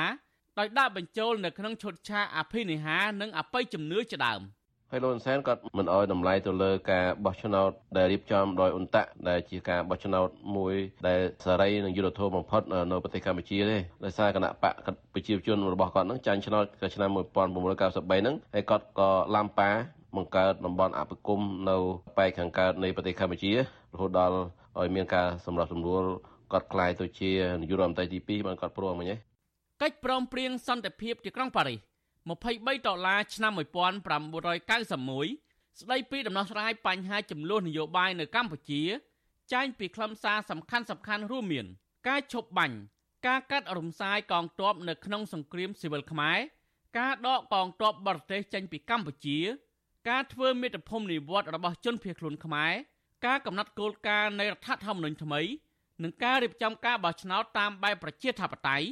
[0.58, 4.42] ដោយដាក់បញ្ចូលនៅក្នុងឈុតឆាកអភិនិហានិងអបិយជំនឿជាដើម
[4.95, 10.75] ហើយលោកហ៊ុនសែនក៏មិនអោយតម្លៃទៅលើការបោះឆ្នោតដែលរៀបចំដោយអ៊ុនតាក់ដែលជាការបោះឆ្នោតមួយ
[11.09, 17.47] ដែលសេរីនិងយុត្តិធម៌បំផុតនៅប្រទេសកម្ពុជាទេដោយសារគណៈបកប្រជាជនរបស់គាត់នឹងចាញ់ឆ្នោតឆ្នាំ1993
[18.23, 19.71] ហ្នឹងហើយគាត់ក៏ឡាំប៉ា
[20.17, 21.77] បង្កើតតំបន់អភិគមនៅ
[22.19, 23.59] ប៉ែកខាងកើតនៃប្រទេសកម្ពុជារ
[24.01, 24.37] ហូតដល់
[24.81, 26.03] ឲ្យមានការសម្រាប់សម្រួល
[26.53, 27.31] គាត់ខ្លាយទៅជា
[27.61, 29.19] នាយករដ្ឋមន្ត្រីទី2បានគាត់ព្រមមិញឯង
[29.83, 31.94] កិច្ចព្រមព្រៀងសន្តិភាពទីក្រុងប៉ារីស
[32.25, 38.83] 23ដុល្លារឆ្នាំ1991ស្ដីពីដំណោះស្រាយបញ្ហាចំនួននយោបាយនៅកម្ពុជា
[39.53, 41.67] ចែងពីខ្លឹមសារសំខាន់សំខាន់រួមមាន
[42.09, 42.77] ការឈប់បាញ់
[43.27, 46.39] ការកាត់រំសាយកងទ័ពនៅក្នុងសង្គ្រាមស៊ីវិលខ្មែរ
[46.99, 49.39] ការដកកងទ័ពបរទេសចេញពីកម្ពុជា
[50.09, 52.73] ការធ្វើមេត្តាភូមិនិវត្តរបស់ជនភៀសខ្លួនខ្មែរ
[53.27, 55.41] ការកំណត់គោលការណ៍នៃរដ្ឋធម្មនុញ្ញថ្មី
[56.03, 58.87] និងការរៀបចំការបោះឆ្នោតតាមបែបប្រជាធិបតេយ្យ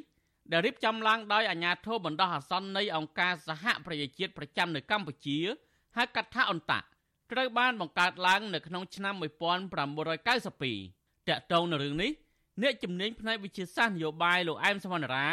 [0.51, 5.39] ដែលរៀបចំឡើងដោយអាជ្ញាធរបណ្ដោះអាសន្ននៃអង្គការសហប្រជាជាតិប្រចាំនៅកម្ពុជា
[5.97, 6.81] ហៅកាត់ថាអន្តៈ
[7.33, 12.11] ត្រូវបានបង្កើតឡើងនៅក្នុងឆ្នាំ1992តាក់ទងនឹងរឿងនេះ
[12.63, 15.29] អ្នកជំនាញផ្នែកវិទ្យាសាស្ត្រនយោបាយលោកអែមសវណ្ណរា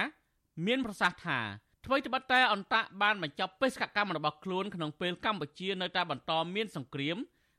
[0.66, 1.40] មានប្រសាសន៍ថា
[1.86, 7.18] អ្វីត្បិតតែអន្តៈបានបញ្ចប់បេសកកម្មរបស់ខ្លួនក្នុងពេលកម្ពុជានៅតែបន្តមានសង្គ្រាម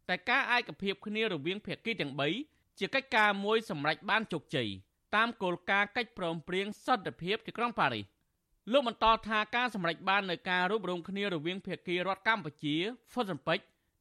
[0.08, 2.12] តែការឯកភាពគ្នារវាងភាគីទាំង
[2.46, 4.68] 3ជាកិច្ចការមួយសម្រេចបានជោគជ័យ
[5.16, 8.04] តាមគោលការណ៍កិច្ចព្រមព្រៀងសន្តិភាពទីក្រុងប៉ារីស
[8.72, 12.76] លោកបន្តថាការសម្រេចបាននៃការរួបរวมគ្នារវាងភាគីរដ្ឋកម្ពុជា
[13.12, 13.58] ហ្វុតសំពេច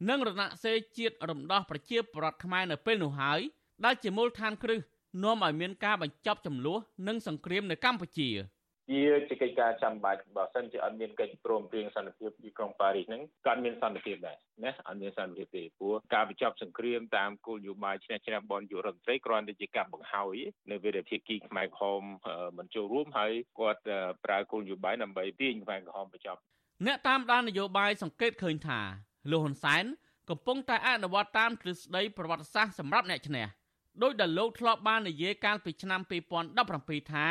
[0.09, 3.39] និងរណសេរីជាតិរំដោះប្រជាពលរដ្ឋខ្មែរនៅពេលនោះហើយ
[3.85, 4.79] ដែលជាមូលដ្ឋានគ្រឹះ
[5.23, 8.29] នាំឲ្យមានការបញ្ចប់ចំនួននិងសង្គ្រាមនៅកម្ពុជា។
[8.89, 20.35] ជាជាកិច្ចការចាំបាច់បើសិនជាអត់មានកិច្ចព្រមព្រៀងសន្តិភាពទីក្រុងប៉ារីសហ្នឹងក៏អត់មានសន្តិភាពដែរណាអត់មានសន្តិភាពទេព្រោះការបញ្ចប់សង្គ្រាមតាមគោលនយោបាយឈ្នះឈ្នះបនយុរដ្ឋមន្ត្រីគ្រាន់តែជាការបង្ហើយ
[20.71, 22.03] នៅវិរិយភាគីខ្មែរក្រហម
[22.57, 23.81] មិនចូលរួមហើយគាត់
[24.25, 26.39] ប្រើគោលនយោបាយដើម្បីទាញខ្មែរក្រហមបញ្ចប់
[26.85, 28.79] អ្នកតាមដាននយោបាយសង្កេតឃើញថា
[29.31, 29.85] លោកហ៊ុនសែន
[30.29, 33.45] កំពុងតែអនុវត្តតាមទ្រឹស្ដីប្រវត្តិសាស្ត្រសម្រាប់អ្នកឈ្នះ
[34.03, 36.01] ដោយដែលលោកធ្លាប់បាននិយាយកាលពីឆ្នាំ
[36.55, 37.27] 2017ថា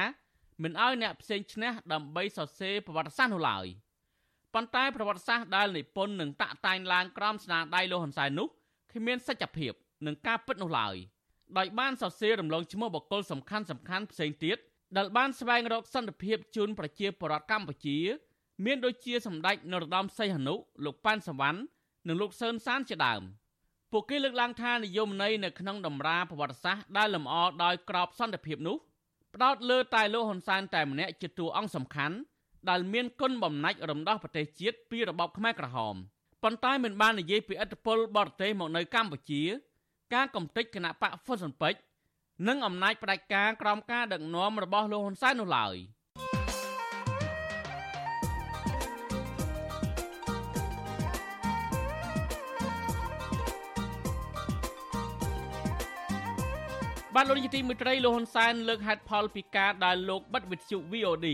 [0.62, 3.66] មិនឲ្យអ្នកផ្សេងឈ្នះដើម្បីសរសេរប្រវត្តិសាស្ត្រនោះឡើយ
[4.54, 8.48] ប៉ុន្តែប្រវត្តិសាស្ត្រដែលនិពន្ធនឹងតាក់តែងឡើងក្រោមស្នាដៃលោកហ៊ុនសែននោះ
[8.92, 9.72] គ្មានសច្ចភាព
[10.06, 10.94] នឹងការពិតនោះឡើយ
[11.58, 14.56] ដោយបានសរសេររំលងឈ្មោះបុគ្គលសំខាន់សំខាន់ផ្សេងទៀត
[14.96, 17.98] ដែលបានស្វែងរកសន្តិភាពជូនប្រជាពលរដ្ឋកម្ពុជា
[18.64, 21.60] មានដូចជាសម្ដេចនរោត្តមសីហនុលោកប៉ាន់សវណ្ណ
[22.08, 23.22] និងលោកសឿនសានជាដើម
[23.92, 28.76] ពួកគេលើកឡើងថានិយមន័យនៅក្នុងតម្រាប្រវត្តិសាស្ត្រដែលលម្អដោយក្របសន្តិភាពនោះ
[29.34, 32.16] ផ្ដោតលើតែលោកហ៊ុនសែនតែម្នាក់ជាតួអង្គសំខាន់
[32.70, 35.94] ដែលមានគុណបំណាច់រំដោះប្រទេសជាតិពីរបបខ្មែរក្រហម
[36.42, 39.42] ប៉ុន្តែមិនបាននិយាយពីឥទ្ធិពលបរទេសមកនៅកម្ពុជា
[40.14, 41.80] ការកំទេចគណៈបកហ្វុនស៊ិនពេជ្រ
[42.48, 45.76] និងអំណាចផ្ដាច់ការក្រោមការដឹកនាំរបស់លោកហ៊ុនសែននោះឡើយ។
[57.20, 61.28] បាទលោកនាយកទីមេត្រីលោកហ៊ុនសែនលើកហេតុផលពីការដែលលោកបិទវិទ្យុ VOD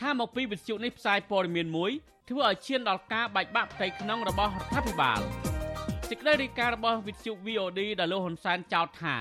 [0.00, 1.90] ថាមកពីវិទ្យុនេះផ្សាយព័ត៌មានមួយ
[2.28, 5.20] ធ្វើឲ្យឈានដល់ការបែកបាក់ផ្ទៃក្នុងរបស់រដ្ឋាភិបាល
[6.08, 9.16] សេចក្តីរាយការណ៍របស់វិទ្យុ VOD ដែលលោកហ៊ុនសែនចោទថា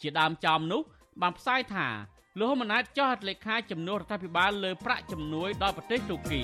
[0.00, 0.82] ជាដើមចំនោះ
[1.22, 1.88] បានផ្សាយថា
[2.38, 6.42] លោកហ៊ុនម៉ាណែតចោទហត្ថលេខាជំនួសរដ្ឋាភិបាលលើប្រាក់ជំនួយដល់ប្រទេសទូគី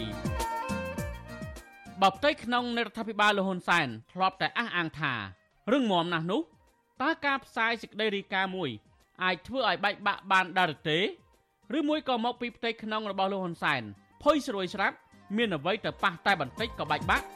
[2.01, 5.15] បើផ្ទៃក្នុងនៃរដ្ឋាភិបាលលោកហ៊ុនសែនធ្លាប់តែអះអាងថា
[5.73, 6.43] រឹងមាំណាស់នោះ
[7.03, 8.73] តើការផ្សាយសេចក្តីរាយការណ៍មួយ
[9.25, 10.99] អាចធ្វើឲ្យបែកបាក់បានដែរទេ
[11.79, 13.83] ឬមួយក៏មកពីផ្ទៃក្នុងរបស់លោកហ៊ុនសែន
[14.23, 14.97] ភុយស្រួយស្រាប់
[15.37, 17.27] មានអ្វីទៅប៉ះតែបន្តិចក៏បែកបាក់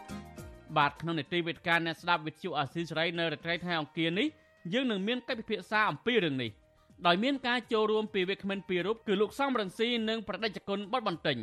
[0.77, 4.29] បាទក្នុងនីតិវិទ្យាអ្នកស្ដាប់វិទ្យុអាស៊ីសេរីនៅរាត្រីថ្ងៃអង្គារនេះ
[4.73, 6.51] យើងនឹងមានកិច្ចពិភាក្សាអំពីរឿងនេះ
[7.07, 11.39] ដោយមានការចូលរួមពីវិក្កាមិនពីររូបគឺលោកសំរងស៊ីនិងប្រដេជគុណបុតបន្ទិញ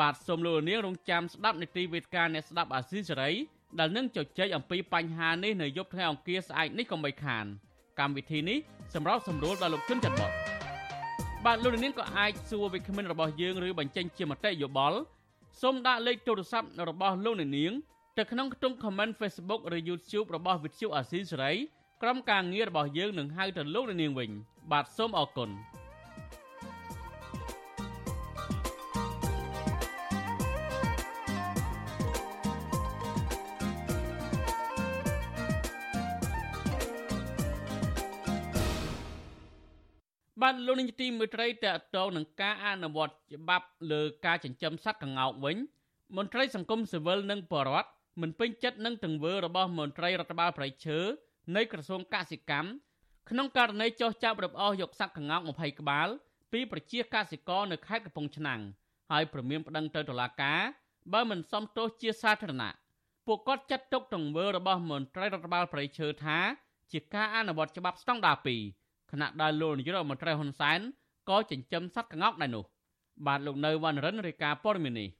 [0.00, 3.30] បាទសូមលោកនាងរងចាំស្ដាប់នីតិវិទ្យាអ្នកស្ដាប់អាស៊ីសេរី
[3.78, 7.46] ដែលនឹងជជែកអំពីបញ្ហានេះនៅយប់ថ្ងៃអង្គារស្អែកនេះកុំបីខាន។
[8.00, 8.58] កម្មវិធីនេះ
[8.94, 10.30] សម្រាប់សម្រួលដល់លោកជនច័ន្ទបត
[11.44, 14.98] បាទលោកនាងក៏អាចសួរវិក្កាមិនរបស់យើងឬបញ្ចេញជាមតិយោបល់
[15.60, 17.72] សូមដាក់លេខទូរស័ព្ទរបស់លោកនាង
[18.18, 21.52] ទៅក្នុងខ្ទង់ comment Facebook ឬ YouTube របស់ Vuthu Asia សេរី
[22.02, 24.30] ក្រុមការងាររបស់យើងនឹងហៅទៅលោកនាងវិញ
[24.72, 25.50] បាទសូមអរគុណ
[40.44, 45.56] បាទលោកនាយកទីមេត្រីតកតងនឹងការអនុវត្តច្បាប់លើការចិញ្ចឹមសត្វកង្កោកវិញ
[46.16, 47.88] មន្ត្រីសង្គមស៊ីវិលនិងបរដ្ឋ
[48.20, 50.98] មិនពេញចិត្តនឹងទង្វើរបស់មន្ត្រីរដ្ឋបាលប្រៃឈើ
[51.56, 52.68] នៃក្រសួងកសិកម្ម
[53.30, 56.08] ក្នុងករណីចោះចាប់រំអស់យកសត្វកង្កោក20ក្បាល
[56.52, 58.60] ពីប្រជាកសិករនៅខេត្តកំពង់ឆ្នាំង
[59.10, 60.60] ហើយព្រមានប្តឹងទៅតុលាការ
[61.12, 62.74] បើមិនសមទោសជាសាធារណៈ
[63.26, 66.38] ពួកគាត់ចាត់ទុកទង្វើរបស់មន្ត្រីរដ្ឋបាលប្រៃឈើថា
[66.92, 70.80] ជាការអនុវត្តច្បាប់ស្តង់ដារ2 ខណៈដែលលោកនាយករដ្ឋមន្ត្រីហ៊ុនសែន
[71.30, 72.64] ក៏ចិញ្ចឹមសត្វក្ងោកដែរនោះ
[73.26, 75.10] បាទលោកនៅវណ្ណរិនរាយការណ៍ព័ត៌មាននេះ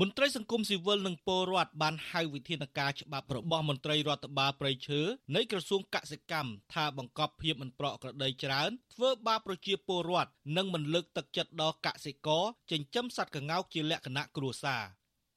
[0.00, 5.00] មន្ត្រីសង្គមស៊ីវិលនិងពលរដ្ឋបានហៅវិធានការច្បាប់របស់មន្ត្រីរដ្ឋបាលប្រៃឈើ
[5.36, 14.82] នៃក្រសួងកសិកម្មថាបង្កប់ភាពមិនប្រក្រតីច្រើនធ្វើបាបប្រជាពលរដ្ឋនិងមិនលើកទឹកចិត្តដល់កសិករចិញ្ចឹមសត្វក្ងោកជាលក្ខណៈគ្រួសារ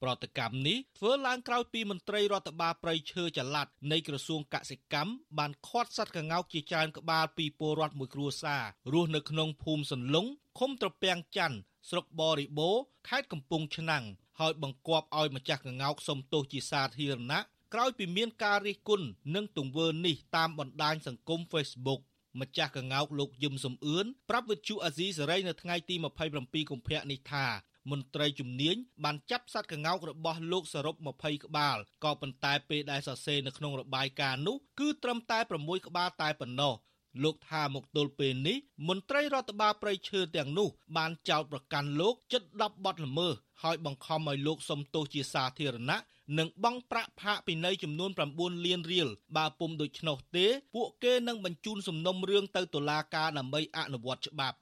[0.05, 8.63] ប្រតិកម្មនេះធ្វើឡើងក្រោយពីមន្ត្រីរដ្ឋបាលប្រៃឈើចល័តនៃក្រសួងកសិកម្មបានឃាត់សត្វក្ងោកជាច្រើនក្បាលពីពលរដ្ឋមួយគ្រួសារ
[8.93, 11.57] រស់នៅក្នុងភូមិសន្លង់ឃុំត្រពាំងច័ន្ទ
[11.89, 12.75] ស្រុកបរិបូរ
[13.07, 14.03] ខេត្តកំពង់ឆ្នាំង
[14.39, 17.41] ហើយបង្គាប់ឲ្យម្ចាស់ក្ងោកសុំទោសជាសាធារណៈ
[17.73, 22.01] ក្រោយពីមានការរិះគន់នឹងទង្វើនេះតាមបណ្ដាញសង្គម Facebook
[22.41, 25.95] ម្ចាស់កងោកលោកយឹមសំអឿនប្រាប់វិទ្យុអាស៊ីសេរីនៅថ្ងៃទី
[26.33, 27.45] 27កុម្ភៈនេះថា
[27.91, 36.73] មន្ត្រីជំនាញបានចាប់សត្វក្ងោករបស់លោកសរុប20ក្បាលក៏ប៉ុន្តែពេលដែលសរសេរនៅក្នុងរបាយការណ៍នោះគឺត្រឹមតែ6ក្បាលតែប៉ុណ្ណោះ
[37.23, 45.99] លោកថាមកទល់ពេលនេះមន្ត្រីរដ្ឋបាលព្រៃឈើទាំងនោះបានចោទប្រកាន់លោកជិត10បទល្មើសហើយបង្ខំឲ្យលោកសុំទោសជាសាធារណៈ
[46.37, 50.45] និងបង់ប្រាក់ផាកពិន័យចំនួន9លានរៀលបើពុំដូច្នោះទេ
[50.75, 54.57] ពួកគេនឹងបញ្ជូនសំណុំរឿងទៅតុលាការដើម្បីអនុវត្តច្បាប់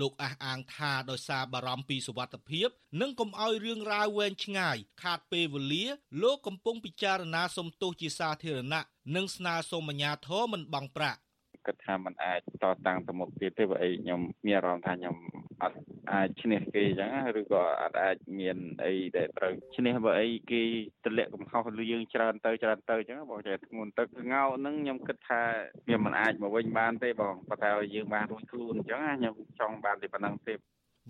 [0.00, 2.68] លោកអះអាងថាដោយសារបារម្ភពីសុវត្ថិភាព
[3.00, 5.84] និងកុំឲ្យរឿងរ៉ាវវែងឆ្ងាយខាតពេលវេលា
[6.22, 8.82] លោកកំពុងពិចារណាសុំទោសជាសាធារណៈ
[9.16, 11.18] និងស្នើសុំអាជ្ញាធរមិនបង់ប្រាក់
[11.66, 15.16] គិតថាมันអាចតតាំងទៅមុខទៀតទេបើអីខ្ញុំមានអារម្មណ៍ថាខ្ញុំ
[15.62, 15.78] អត់
[16.12, 20.62] អាចឈ្នះគេអញ្ចឹងឬក៏អត់អាចមានអីដែលត្រូវឈ្នះបើអីគេ
[21.04, 25.42] ទម្លាក់កំហុសលើយើងច្រើនទៅច្រើនទៅអញ្ចឹងបងចេះធ្ងន់ទឹកងោហ្នឹងខ្ញុំគិតថា
[25.88, 30.54] វាមិនអាចមកវិញបានទេបងប៉ុន្តែឲ្យយើងបានរួចខ្លួនអញ្ចឹងខ្ញុំចង់បានតែប៉ុណ្្នឹងទេ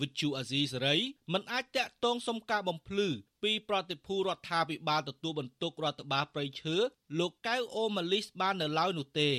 [0.01, 0.97] វិទ្យុអាស៊ីសេរី
[1.33, 3.09] មិនអាចតាក់ទងសុំការបំភ្លឺ
[3.43, 6.77] ពីប្រតិភូរដ្ឋាភិបាលទទួលបន្ទុករដ្ឋបាលប្រៃឈើ
[7.19, 9.31] លោកកៅអូម៉ាលីសបាននៅឡើយនោះទេ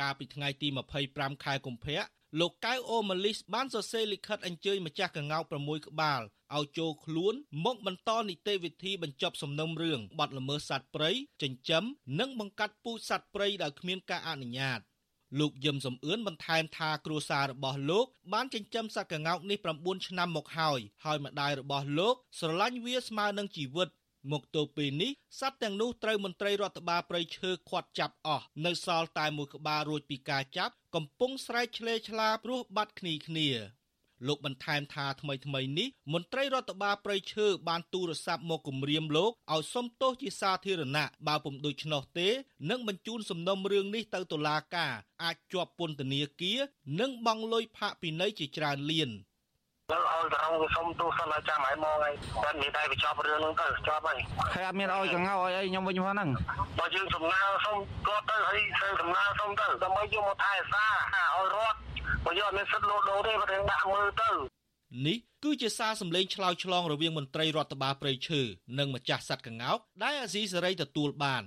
[0.00, 0.68] កាលពីថ្ងៃទី
[1.06, 2.02] 25ខែកុម្ភៈ
[2.40, 6.20] លោកកៅអូម៉ាលីសបានសរសេរលិខិតអញ្ជើញម្ចាស់កងោក6ក្បាល
[6.56, 11.10] ឲ្យចូលខ្លួនមកបន្តនីតិវិធីបញ្ចប់សំណុំរឿងបាត់ល្មើសសត្វព្រៃ
[11.42, 11.84] ចិញ្ចឹម
[12.20, 14.80] និងបង្កាត់ពូជសត្វព្រៃដោយគ្មានការអនុញ្ញាត
[15.40, 23.88] លោកយឹមសំអឿនបន្ថែមថាគ្រួសាររបស់លោកបានចិញ្ចឹមសត្វកងោកនេះ9ឆ្នាំមកហើយហើយម្ដាយរបស់លោកស្រឡាញ់វាស្មើនឹងជីវិត
[24.32, 33.48] មកទល់ពេលនេះសត្វទាំងនោះត្រូវមន្ត្រីរដ្ឋបាលព្រៃឈើឃាត់ចាប់អស់នៅសល់តែមួយក្បាលរួចពីការចាប់កំពុងស្រែកឆ្លេឆ្លាព្រោះបាត់គ្នាគ្នា
[34.26, 42.28] លោកបន្ថែមថាថ្មីថ្មីនេះមន្ត្រីរដ្ឋបាលប្រៃឈើបានទូរស័ព្ទមកគម្រាមលោកឲ្យសុំទោសជាសាធារណៈបើពុំដូច្នោះទេ
[42.70, 44.92] នឹងបញ្ជូនសំណុំរឿងនេះទៅតុលាការ
[45.24, 46.58] អាចជាប់ពន្ធនាគារ
[47.00, 49.10] និងបង់លុយផាកពិន័យជាច្រើនលាន
[49.92, 54.18] ទៅឲ្យទៅអង្គសុំទូសិនឲ្យចាំឲ្យមកហើយតែមានតែបញ្ចប់រឿងហ្នឹងទៅចប់ហើយ
[54.54, 56.28] ហើយអត់មានឲ្យកងោឲ្យអីខ្ញុំវិញហ្នឹង
[56.78, 60.94] បើយើងសំណើសុំគាត់ទៅហើយធ្វើសំណើសុំទៅដើម្បីយកមកថែសារ
[61.36, 61.78] ឲ្យរត់
[62.24, 64.30] បើយកមានសិទ្ធិលោដូទេបើរឿងដាក់មើលទៅ
[65.06, 68.40] នេះគឺជាសារសម្លេងឆ្លើយឆ្លងរវាងមន្ត្រីរដ្ឋបាលព្រៃឈើ
[68.78, 71.44] និងម្ចាស់សត្វកង្កោកដែលអាស៊ីសេរីទទួលបាន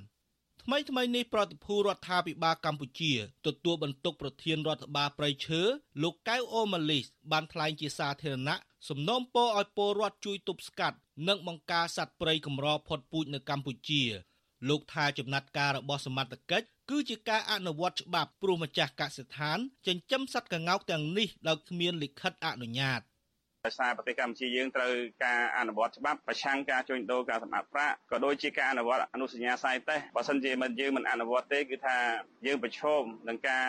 [0.70, 3.14] ថ្មីថ្មីនេះប្រតិភូរដ្ឋាភិបាលកម្ពុជា
[3.48, 5.62] ទទួលបន្ទុកប្រធានរដ្ឋបាលព្រៃឈើ
[6.04, 8.58] លោកកៅអូម៉ាលីសបានថ្លែងជាសាធារណៈ
[8.90, 14.04] សំណូមពរឲ្យពលរដ្ឋជួយទប់ស្កាត់និងបង្ការសត្វព្រៃកម្រផុតពូជនៅកម្ពុជា
[14.70, 23.02] លោកថាចំណាត់ការរបស់សមត្ថកិច្ចគឺជាការអនុវត្តច្បាប់ព្រោះម្ចាស់កសិដ្ឋានចិញ្ចឹមសត្វកង្កោកទាំងនេះដោយគ្មានលិខិតអនុញ្ញាត។
[23.66, 24.92] ដោយសារប្រទេសកម្ពុជាយើងត្រូវ
[25.26, 31.98] ការអនុវត្តច្បាប់ប្រឆាំងការជួញដូរការសម្អាតប្រាក់ក៏ដូចជាការអនុវត្តអនុសញ្ញាសាយតេស្តបើសិនជាមិនយើងមិនអនុវត្តទេគឺថា
[32.46, 33.66] យើងប្រឈមនឹងការ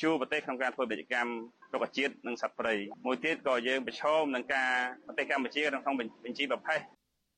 [0.00, 1.32] ជួប្រទេសក្នុងការធ្វើពាណិជ្ជកម្ម
[1.72, 2.74] រុក្ខជាតិនិងសត្វព្រៃ
[3.06, 4.70] មួយទៀតក៏យើងប្រឈមនឹងការ
[5.06, 5.94] ប្រទេសកម្ពុជាក្នុង
[6.24, 6.80] បញ្ជីប្រភេទ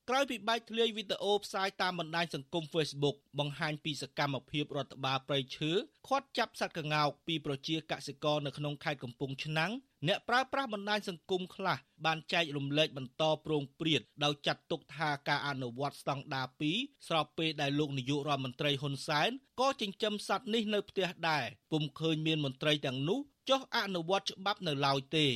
[0.09, 5.71] ក្រោយពីបែកធ្លាយវីដេអូផ្សាយតាមបណ្ដាញសង្គម Facebook បង្ហាញពីសកម្មភាពរដ្ឋបាលព្រៃឈើ
[6.07, 9.71] ឃាត់ចាប់សត្វកង្កោកពីប្រជាកសិករនៅក្នុងខេត្តកំពង់ឆ្នាំង
[10.07, 25.27] អ្នកប្រើប្រាស់បណ្ដាញសង្គមខ្លះបានចែករំលែកបន្តប្រងព្រាតដោយចាត់ទុកថាការអនុវត្តស្តង់ដារ2ស្របពេលដែលលោកនាយករដ្ឋមន្ត្រីហ៊ុនសែនក៏ចិញ្ចឹមសត្វនេះនៅផ្ទះដែរពុំឃើញមានមន្ត្រីទាំងនោះចុះអនុវត្តច្បាប់នៅឡើយទេ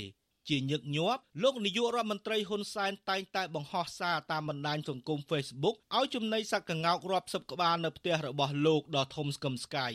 [0.49, 9.89] ជាញឹកញាប់លោកនាយករដ្ឋមន្ត្រីហ៊ុនសែនតែងតែបង្ហោះសារតាមបណ្ដាញសង្គម Facebook ឲ្យចំណីសត្វកង្កោករាប់សិបក្បាលនៅផ្ទះរបស់លោកដ៏ធំស្កឹមស្កៃ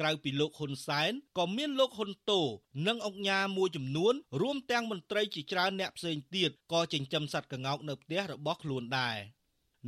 [0.00, 2.40] ក្រៅពីលោកហ៊ុនសែនក៏មានលោកហ៊ុនតូ
[2.86, 9.16] និងអង្គការមួយចំនួនរួមទាំងមន្ត្រីជាច្រើនអ្នកផ្សេងទៀតក៏ចិញ្ចឹមសត្វកង្កោកនៅផ្ទះរបស់ខ្លួនដែរ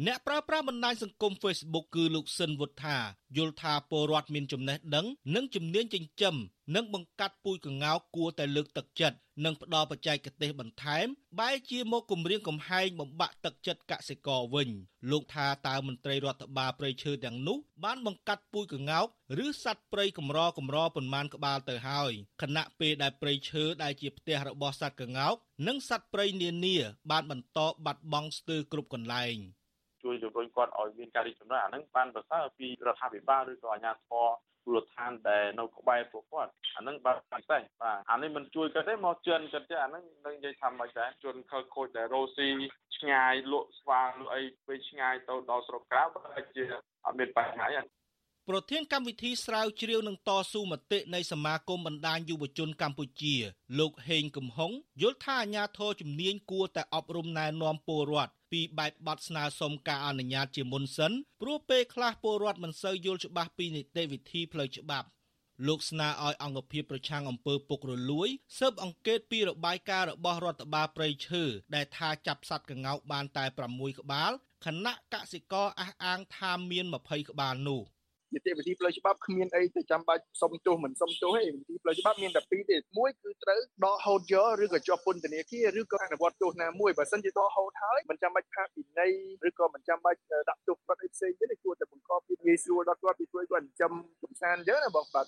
[0.04, 2.98] អ្នកប្រើប្រាស់បណ្ដាញសង្គម Facebook គឺលោកស៊ិនវុទ្ធា
[3.36, 6.34] យល់ថាពលរដ្ឋមានចំណេះដឹងនិងជំនាញចិញ្ចឹម
[6.74, 11.06] និងបង្កាត់ពូជកង្កោកគួរតែលើកទឹកចិត្តនិងផ្ដល់បច្ចេកទេសបន្ថែម
[11.40, 14.68] បែរជាមកគម្រាមកំហែងបំបាក់ទឹកចិត្តកសិករវិញ
[15.10, 19.06] លោកថាតើមន្ត្រីរដ្ឋបាលព្រៃឈើទាំងនោះបានបង្កាត់ពូជកង្កោក
[19.44, 25.34] ឬសត្វព្រៃកម្រកម្រប៉ុន្មានក្បាលទៅហើយខណៈពេលដែលព្រៃឈើដែលជាផ្ទះរបស់សត្វកង្កោក
[25.66, 26.76] និងសត្វព្រៃនានា
[27.10, 29.36] បានបន្តបាត់បង់ស្ទើរគ្រប់កន្លែង
[30.06, 34.26] ជួយជំរុញគាត់ឲ្យមានការរីកចម្រើនអាហ្នឹងបានប្រសើរពីរដ្ឋាភិបាលឬក៏អាជ្ញាធរ
[34.66, 42.48] មូលដ្ឋានដែលនៅក្បែរពួកគាត់អាហ្នឹងបាទពិសេសបាទអានេះមិនជួយគាត់ទេមកជឿនគាត់ទេអាហ្នឹងនឹងនិយាយថាមិនដែរជន់ខលខូចដែលរ៉ូស៊ី
[42.96, 46.64] ឆ្ងាយលក់ស្វាលក់អីពេលឆ្ងាយទៅដល់ស្រុកក្រៅបើជា
[47.04, 47.80] អត់មានបញ្ហាទេ
[48.50, 53.34] ប្រធានកម្មវិធីស្រាវជ្រាវនឹងតស៊ូមតិនៃសមាគមបណ្ដាញយុវជនកម្ពុជា
[53.78, 65.08] លោកហេងកំហុងយល់ថាអាញាធរជំនាញគួរតែអប់រំណែនាំពលរដ្ឋពីបែបបទស្នើសុំការអនុញ្ញាតជាមុនសិនព្រោះពេលខ្លះពលរដ្ឋមិនសូវយល់ច្បាស់ពីនីតិវិធីផ្លូវច្បាប់
[65.66, 68.28] លោកស្នើឲ្យអង្គភាពប្រឆាំងអំពើពុករលួយ
[68.58, 71.42] ស៊ើបអង្កេតពីរបាយការណ៍របស់រដ្ឋបាលព្រៃឈើ
[71.74, 74.32] ដែលថាចាប់សត្វកង្កោកបានតែ6ក្បាល
[74.64, 77.82] ខណៈកសិករអះអាងថាមាន20ក្បាលនោះ
[78.34, 89.12] នីតិវិធីផ្លូវច្បាប់គ្មានអីទៅចាំបាច់សុំទោសមិនសុំទោសទេនីតិផ្លូវច្បាប់មានតែពីរទេមួយគឺត្រូវដកហូតយកឬក៏ជាប់ពន្ធនាគារឬក៏អនុវត្តទោសណាមួយបើសិនជាដកហូតហើយមិនចាំបាច់ផាកពិន័យ
[89.48, 95.26] ឬក៏មិនចាំបាច់ដាក់ទោសគាត់អីផ្សេងទេគួរតែបង្កភាពងាយស្រួលដល់គាត់ពីជួយគាត់ចិញ្ចឹមកំសាន្តអញ្ចឹងណាបងបាទ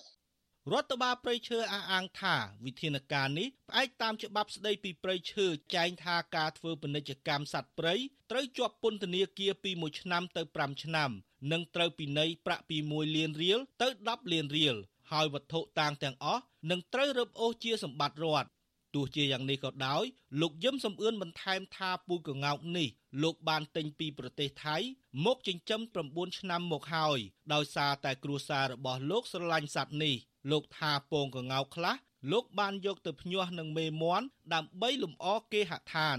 [0.71, 2.35] រដ្ឋបាលព្រៃឈើអះអាងថា
[2.65, 7.95] វិធានការនេះផ្អែកតាមច្បាប់ស្តីពីព្រៃឈើចែងថាការធ្វើពាណិជ្ជកម្មសត្វព្រៃ
[8.31, 11.11] ត្រូវជាប់ពន្ធនាគារពី1ឆ្នាំទៅ5ឆ្នាំ
[11.51, 14.75] និងត្រូវពិន័យប្រាក់ពី1លានរៀលទៅ10លានរៀល
[15.11, 18.49] ហើយវត្ថុតាងទាំងអស់នឹងត្រូវរឹបអូសជាសម្បត្តិរដ្ឋ
[18.95, 20.03] ទោះជាយ៉ាងនេះក៏ដោយ
[20.41, 22.87] លោកយឹមសំអឿនបន្ថែមថាពូជកងោកនេះ
[23.23, 24.77] លោកបានទិញពីប្រទេសថៃ
[25.25, 27.19] មកចិញ្ចឹម9ឆ្នាំមកហើយ
[27.53, 30.15] ដោយសារតែគ្រួសាររបស់លោកស្រឡាញ់សត្វនេះ
[30.51, 31.95] លោកថាពងកងោកខ្លះ
[32.31, 36.17] លោកបានយកទៅភ្ញាស់នឹងមេមន់ដើម្បីលំអគេហដ្ឋាន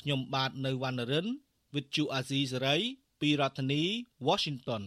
[0.00, 1.26] ខ្ញុំបាទនៅវណ្ណរិន
[1.74, 2.82] With Chu Azizi Saray
[3.20, 3.82] ពីរដ្ឋធានី
[4.28, 4.82] Washington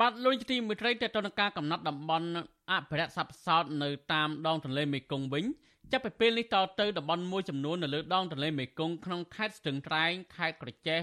[0.00, 2.28] បាទលោកជាទីមេត្រីតទៅនឹងការកំណត់តំបន់
[2.70, 5.44] អភិរក្សសត្វផ្សោតនៅតាមដងទន្លេមេគង្គវិញ
[5.92, 11.00] ចាប់ពីពេលនេះតទៅតំបន់មួយចំនួននៅលើដងទន្លេមេគង្គក្នុងខេត្តស្ទឹងត្រែងខេត្តក្រចេះ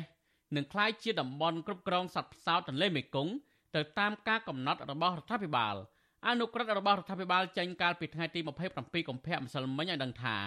[0.55, 3.33] នឹងក្លាយជាតំបន់គ្រប់គ្រងសត្វផ្សោតទន្លេមេគង្គ
[3.75, 5.75] ទៅតាមការកំណត់របស់រដ្ឋាភិបាល
[6.27, 8.39] អនុក្រឹត្យរបស់រដ្ឋាភិបាលចេញកាលពីថ្ងៃទី
[8.73, 10.37] 27កុម្ភៈម្សិលមិញឲ្យដឹងថា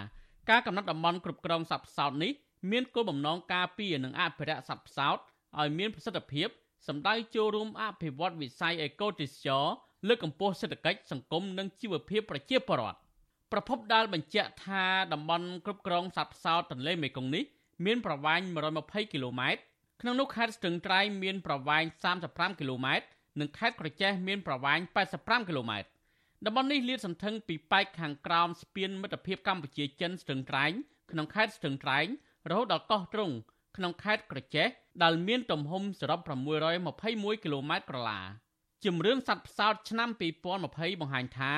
[0.50, 2.32] ការកំណត់តំបន់គ្រប់គ្រងសត្វផ្សោតនេះ
[2.70, 5.18] មានគោលបំណងការពារនិងអភិរក្សសត្វផ្សោត
[5.60, 6.48] ឲ្យមានប្រសិទ្ធភាព
[6.88, 9.64] សម្ដៅចូលរួមអភិវឌ្ឍវិស័យអេកូទេសចរ
[10.08, 12.98] លើកកម្ពស់សេដ្ឋកិច្ចសង្គមនិងជីវភាពប្រជាពលរដ្ឋ
[13.52, 17.44] ប្រភពដែលបញ្ជាក់ថាតំបន់គ្រប់គ្រងសត្វផ្សោតទន្លេមេគង្គនេះ
[17.86, 18.40] មានប្រវែង
[18.76, 19.60] 120គីឡូម៉ែត្រ
[20.00, 21.84] ក្នុងនោះខេត្តស្ទឹងត្រែងមានប្រវែង
[22.22, 23.06] 35គីឡូម៉ែត្រ
[23.40, 24.78] និងខេត្តក្រចេះមានប្រវែង
[25.14, 25.88] 85គីឡូម៉ែត្រ
[26.46, 30.72] តំបន់នេះលាតសន្ធឹងពីប៉ែកខាងក្រោមស្ពានមិត្តភាពកម្ពុជាចិនស្ទឹងត្រែង
[31.10, 32.06] ក្នុងខេត្តស្ទឹងត្រែង
[32.50, 33.34] រហូតដល់កោះទ្រង់
[33.76, 34.68] ក្នុងខេត្តក្រចេះ
[35.02, 36.20] ដែលមានទំហំសរុប
[36.80, 38.20] 621គីឡូម៉ែត្រក្រឡា
[38.84, 40.08] ជំរឿនសត្វផ្សោតឆ្នាំ
[40.54, 41.52] 2020បង្ហាញថា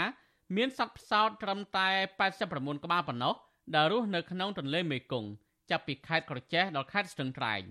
[0.56, 1.88] មានសត្វផ្សោតត្រឹមតែ
[2.36, 3.34] 89ក្បាលប៉ុណ្ណោះ
[3.74, 5.30] ដែលរស់នៅក្នុងទន្លេមេគង្គ
[5.70, 7.62] ចាប់ពីខេត្តក្រចេះដល់ខេត្តស្ទឹងត្រែង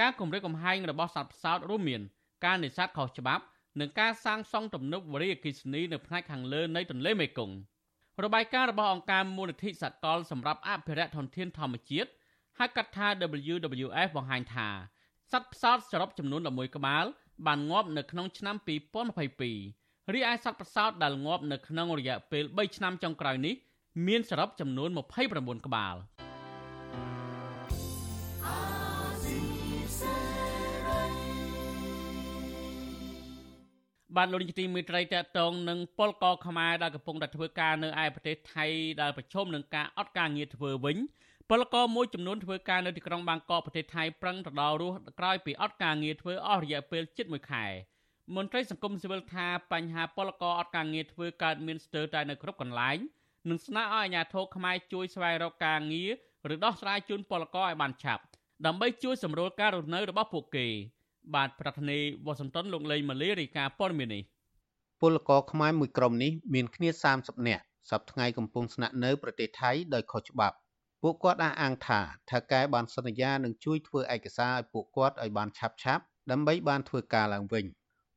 [0.00, 2.02] ការគម្រាមកំហែងរបស់សត្វផ្សោតរួមមាន
[2.44, 3.44] ការនេសាទខុសច្បាប់
[3.80, 7.56] និងការសាងសង់ទំនប់វារីអគ្គិសនីនៅផ្នែកខាងលើនៃទន្លេមេគង្គ
[8.24, 12.10] របាយការណ៍របស់អង្គការមូលនិធិសកលសម្រាប់អភិរក្សធនធានធម្មជាតិ
[12.62, 13.08] ហៅកាត់ថា
[13.54, 14.68] WWF បង្ហាញថា
[15.32, 17.04] សត្វផ្សោតសរុបចំនួន11ក្បាល
[17.46, 18.56] បានងាប់នៅក្នុងឆ្នាំ
[19.34, 23.54] 2022រីឯសត្វផ្សោតដែលងាប់នៅក្នុងរយៈពេល3ឆ្នាំចុងក្រោយនេះ
[24.06, 24.88] មានសរុបចំនួន
[25.28, 25.96] 29ក្បាល។
[34.16, 38.66] បានលោកនាយកទីមេត្រីតកតងនឹងពលកខ្មែរដែលកំពុងតែធ្វើការនៅឯប្រទេសថៃ
[39.00, 40.96] ដែលប្រឈមនឹងការអត់ការងារធ្វើវិញ
[41.52, 47.64] ពលករមួយចំនួនធ្វើការនៅទីក្រុងបាងកកប្រទេសថៃប្រឹងទៅដល់រស់ក្រោយពីអត់ការងារធ្វើអស់រយៈពេលជិត1ខែ
[48.36, 52.98] មន្ត្រីសង្គមស៊ីវិលថាបញ្ហាពលករអត់ការងារធ្វើកើតមានស្ទើរតែនៅគ្រប់កន្លែង
[53.48, 56.10] និងស្នើឲ្យអាជ្ញាធរខ្មែរជួយស្វែងរកការងារ
[56.54, 58.22] ឬដោះស្រាយជូនពលករឲ្យបានឆាប់
[58.66, 60.66] ដើម្បីជួយសម្រួលការរស់នៅរបស់ពួកគេ
[61.34, 64.22] បាទប្រធានាធិបតីវ៉ាស៊ីនតោនលោកលេងម៉ាលីរាយការណ៍ព័ត៌មាននេះ
[65.00, 66.88] ពលករខ្មែរមួយក្រុមនេះមានគ្នា
[67.18, 70.56] 30នាក់សប្តាហ៍ថ្ងៃកំពុងស្នាក់នៅប្រទេសថៃដោយខុសច្បាប់
[71.02, 77.64] ពួកគាត់អះអាងថាថៅកែបានសន្យានឹងជួយធ្វើឯកសារឲ្យពួកគាត់ឲ្យបានឆាប់ឆាប់ដើម្បីបានធ្វើការឡើងវិញ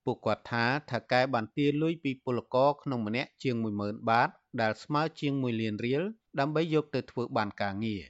[0.06, 4.30] ពួកគាត់ថាថៅកែបានទារលុយពីពលករក្នុងម្នាក់ជាង10000បាត
[4.62, 6.04] ដែលស្មើជាង1លានរៀល
[6.40, 8.04] ដើម្បីយកទៅធ្វើបានការងារ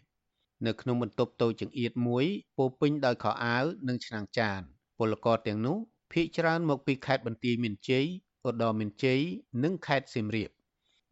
[0.66, 2.26] នៅក្នុងបន្ទប់តូចចង្អៀតមួយ
[2.58, 4.60] ពោពេញដោយខោអាវនិងឆ្នាំងចាន
[4.98, 5.78] ពលករទាំងនោះ
[6.12, 8.06] ភ ieck ច្រើនមកពីខេត្តបន្ទាយមានជ័យ
[8.48, 9.20] ឧត្តរមានជ័យ
[9.64, 10.50] និងខេត្តសៀមរាប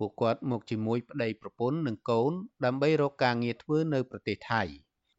[0.01, 2.31] ពួកគាត់មកជាមួយប្តីប្រពន្ធនិងកូន
[2.65, 4.61] ដើម្បីរកការងារធ្វើនៅប្រទេសថៃ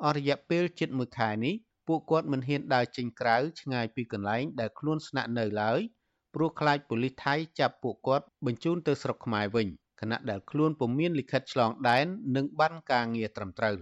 [0.05, 1.55] អស់រយៈពេលជិត1ខែនេះ
[1.89, 5.81] ពួកគាត់មិនហ៊ានដើរចេញក្រៅឆ្ងាយពីកន្លែងដែលខ្លួនស្នាក់នៅឡើយ
[6.35, 9.69] ព្រោះខ្លាចប៉ូលីសថៃចាប់ពួកគាត់បញ្ជូនទៅស្រុកខ្មែរវិញ
[10.01, 12.07] ខណៈដែលខ្លួនពុំមានលិខិតឆ្លងដែន
[12.37, 13.77] និងបានការងារត្រឹមត្រូវ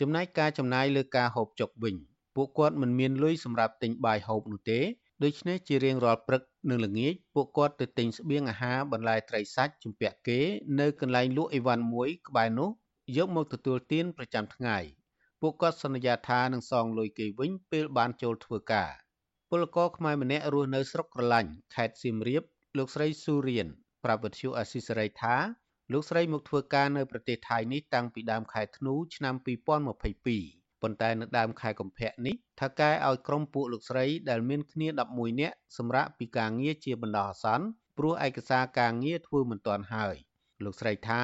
[0.00, 1.96] ចំណែកការចំណាយលើការហូបចុកវិញ
[2.36, 4.80] ពួកគាត់មិនមានលុយសម្រាប់ទិញបាយហូបនោះទេ
[5.24, 10.40] ដូច្នេះជារៀងរាល់ព្រឹក និងល្ងាចពួកគាត់ទៅទិញស្បៀងអាហារបន្លែត្រីសាច់ជំពាក់គេ
[10.80, 12.70] នៅកន្លែងលក់អីវ៉ាន់មួយក្បែរនោះ
[13.16, 14.78] យកមកទទួលទានប្រចាំថ្ងៃ
[15.40, 18.90] ពួកគាត់សន្យាថានឹងសងលុយគេវិញពេលបានចូលធ្វើការ
[19.50, 22.42] ពលករខ្មែរម្នាក់រស់នៅស្រុកក្រឡាញ់ខេត្តសៀមរាប
[22.76, 23.66] លោកស្រីស៊ូរៀន
[24.04, 25.36] ប្រាប់វិទ្យុអាស៊ីសេរីថា
[25.92, 37.66] លោកស្រីមកធ្វើការនៅប្រទេសថៃនេះតាំងពីដើមខែធ្នូឆ្នាំ2022 ប៉ុន្តែនៅដើមខែកុម្ភៈនេះថៅកែឲ្យក្រុមពួកលោកស្រីដែលមានគ្នា11នាក់សម្រាប់ពីការងារជាបណ្ដោះអាសន្ន
[37.98, 40.14] ព្រោះឯកសារការងារធ្វើមិនទាន់ហើយ
[40.64, 41.20] លោកស្រីថា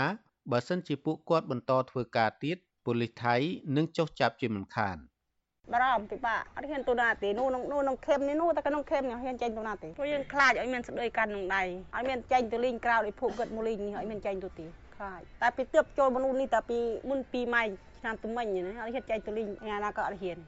[0.52, 3.34] បើសិនជាពួកគាត់បន្តធ្វើការទៀតប៉ូលីសថៃ
[3.76, 4.96] នឹងចុះចាប់ជាមិនខាន
[5.72, 11.62] បារម្ភពិបាកអត់ហ៊ានទៅណាទេនោះនោះក្នុងខេមនេះនោះតែក្នុងខេមនេះហ៊ានចេញទៅណាទេព្រោះយើងខ្លាចឲ្យមានស្ដីកាន់ក្នុងដៃ
[11.96, 16.78] ឲ្យមានចេញទៅលេងក្រៅឲ្យភពគិតមកលេងនេះឲ្យមានចេញទៅទេខ្លាចតែពីទើបចូលមនុស្សនេះតែពី
[17.08, 17.64] មុន2ម៉ៃ
[18.06, 20.38] ឆ្នាំទំមិញណាអត់ហ៊ានចែកទៅលេងថ្ងៃណាក៏អត់ហ៊ាន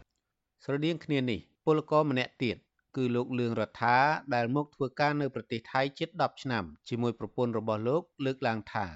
[0.65, 2.57] ស្រដៀងគ្នានេះពលករម្នាក់ទៀត
[2.97, 3.97] គឺលោកលឿងរដ្ឋា
[4.35, 8.87] ដែលមកធ្វើការនៅប្រទេសថៃជិត10ឆ្នាំជាមួយប្រពន្ធរបស់លោកលើកឡើងថា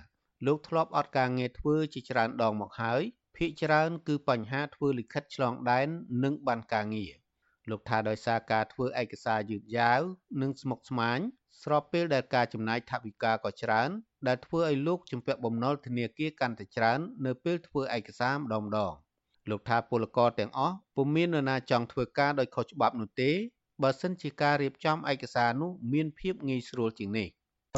[0.47, 3.03] លោកធ្លាប់អត់ការងារធ្វើជាច្រើនដងមកហើយ
[3.37, 5.89] ភាគច្រើនគឺបញ្ហាធ្វើលិខិតឆ្លងដែន
[6.25, 7.13] និងបានការងារ
[7.71, 10.01] លោកថាដោយសារការធ្វើឯកសារយឺតយ៉ាវ
[10.43, 11.19] និងស្មុគស្មាញ
[11.63, 13.91] ស្របពេលដែលការចំណាយថវិកាក៏ច្រើន
[14.27, 18.93] ដែលធ្វើឲ្យលោកជំពាក់បំណុលធនាគារកាន់តែច្រើន នៅពេលធ្វើឯកសារម្ដងម្ដង
[19.51, 23.31] លោកថាពលករទាំងអស់ពុំមាននរណាចង់ធ្វើការដោយខុសច្បាប់នោះទេ
[23.83, 27.29] បើសិនជាការរៀបចំឯកសារនោះមានភាពងាយស្រួលជាងនេះ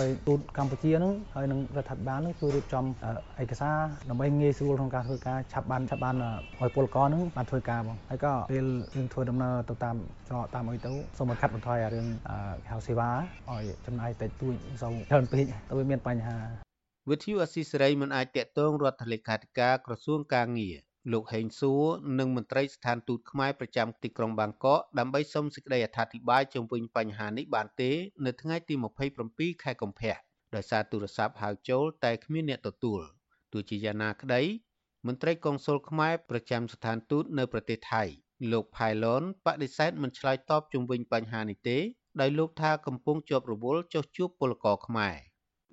[0.00, 2.84] ហើយទូតកម្ពុជានឹងហើយនឹងរដ្ឋាភិបាលនឹងជួយរៀបចំ
[3.42, 3.76] ឯកសារ
[4.10, 6.14] ដើម្បីងាយស្រួលក្នុងការធ្វើការឆាប់បានឆាប់បាន
[6.60, 8.66] ឲ្យពលករនឹងបានធ្វើការបងហើយក៏ពេល
[8.96, 9.96] យើងធ្វើដំណើរទៅតាម
[10.28, 12.06] ច្រកតាមអីទៅសូមឲ្យកាត់បន្ថយអារឿង
[12.70, 13.10] ហៅសេវា
[13.50, 16.36] ឲ្យចំណាយតិចតួចមិនសូវច្រើនពេកទៅវាមានបញ្ហា
[17.10, 20.76] វិទ្យុអស៊ីសេរីមិនអាចតាក់ទងរដ្ឋលេខាធិការក្រសួងកាងារ
[21.12, 21.84] លោកហេងសួរ
[22.18, 27.90] និងមន្ត្រីស្ថានទូតខ្មែរប្រចាំទីក្រុងបាងកកដើម្បីសុំសេចក្តីអធិប្បាយជុំវិញបញ្ហានេះបានទេ
[28.26, 28.74] នៅថ្ងៃទី
[29.18, 30.16] 27ខែកុម្ភៈ
[30.54, 33.00] ដោយសារទូរស័ព្ទហៅចូលតែគ្មានអ្នកទទួល
[33.52, 34.42] ទោះជាយ៉ាងណាក្តី
[35.06, 38.02] មន្ត្រីកុងស៊ុលខ្មែរប្រចាំស្ថានទូតនៅប្រទេសថៃ
[38.52, 41.78] លោកផៃឡុនបដិសេធមិនឆ្លើយតបជុំវិញបញ្ហានេះទេ
[42.20, 45.16] ដោយលោកថាកំពុងជាប់រវល់ចុះជួបពលករខ្មែរ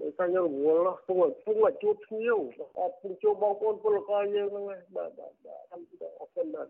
[0.01, 2.39] ដោយសារយើងរវល់ពងពងជួបភ្ញៀវ
[2.79, 6.67] អត់ពងជួបបងប្អូនពលករយើងហ្នឹងបាទបាទបាទអរគុណបាទ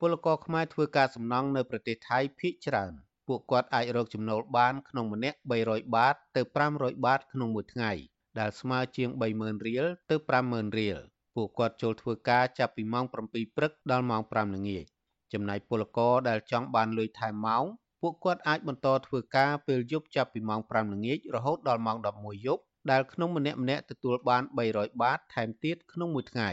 [0.00, 2.92] ពលករខ្មែរធ្វើការសំណង់នៅប្រទេសថៃភាគច្រើន
[3.28, 6.42] ពួកគាត់អាចរកចំណូលបានក្នុងម្នាក់300បាត ទៅ
[6.72, 7.92] 500បាត ក្នុងមួយថ្ងៃ
[8.38, 10.16] ដែលស្មើជាង30000រៀលទៅ
[10.46, 10.98] 50000រៀល
[11.34, 13.12] ពួកគាត់ចូលធ្វើការចាប់ពីម៉ោង7
[13.56, 14.84] ព្រឹកដល់ម៉ោង5ល្ងាច
[15.32, 17.64] ចំណែកពលករដែលចង់បានលុយថែមម៉ោង
[18.08, 24.42] ពួកគាត់អាចបន្តធ្វើការពេលយប់ចាប់ពីម៉ោង5ល្ងាចរហូតដល់ម៉ោង11យប់ដែលក្នុងម្នាក់ម្នាក់ទទួលបាន
[24.72, 26.50] 300បាតថែមទៀតក្នុងមួយថ្ងៃ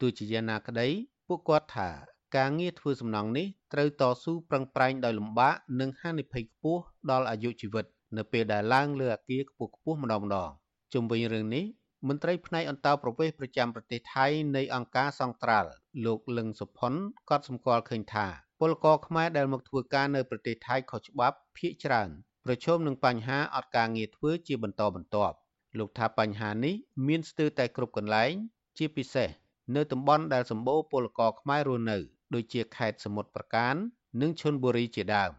[0.00, 0.88] ទោះជាយ៉ាងណាក្តី
[1.28, 1.90] ពួកគាត់ថា
[2.36, 7.84] ការងារធ្វើសំណង់នេះត្រូវតស៊ូប្រឹងប្រែងដោយលំបាកនិងហានិភ័យខ្ពស់ដល់អាយុជីវិត
[8.16, 10.50] នៅពេលដែលឡើងលើអគារខ្ពស់ខ្ពស់ម្ដងម្ដង
[10.92, 11.64] ជុំវិញរឿងនេះ
[12.08, 14.26] មន្ត្រីផ្នែកអន្តរប្រវេសន៍ប្រចាំប្រទេសថៃ
[14.56, 15.70] នៃអង្គការសង្ត្រាល់
[16.04, 16.92] លោកលឹងសុផុន
[17.30, 22.08] ក៏សម្គាល់ឃើញថា ពលករខ្មែរដែលមកធ្វើការនៅប្រទេសថៃខុសច្បាប់ភ ieck ច្រើន
[22.44, 25.36] ប្រឈមនឹងបញ្ហាអត់ការងារធ្វើជាបន្តបន្ទាប់
[25.78, 26.74] លោកថាបញ្ហានេះ
[27.06, 28.32] មានស្ទើរតែគ្រប់កន្លែង
[28.78, 29.28] ជាពិសេស
[29.76, 31.98] នៅតំបន់ដែលសម្បូរពលករខ្មែររស់នៅ
[32.34, 33.74] ដូចជាខេត្តសមុទ្រប្រការ
[34.20, 35.30] និងឈុនបុរីជាដើម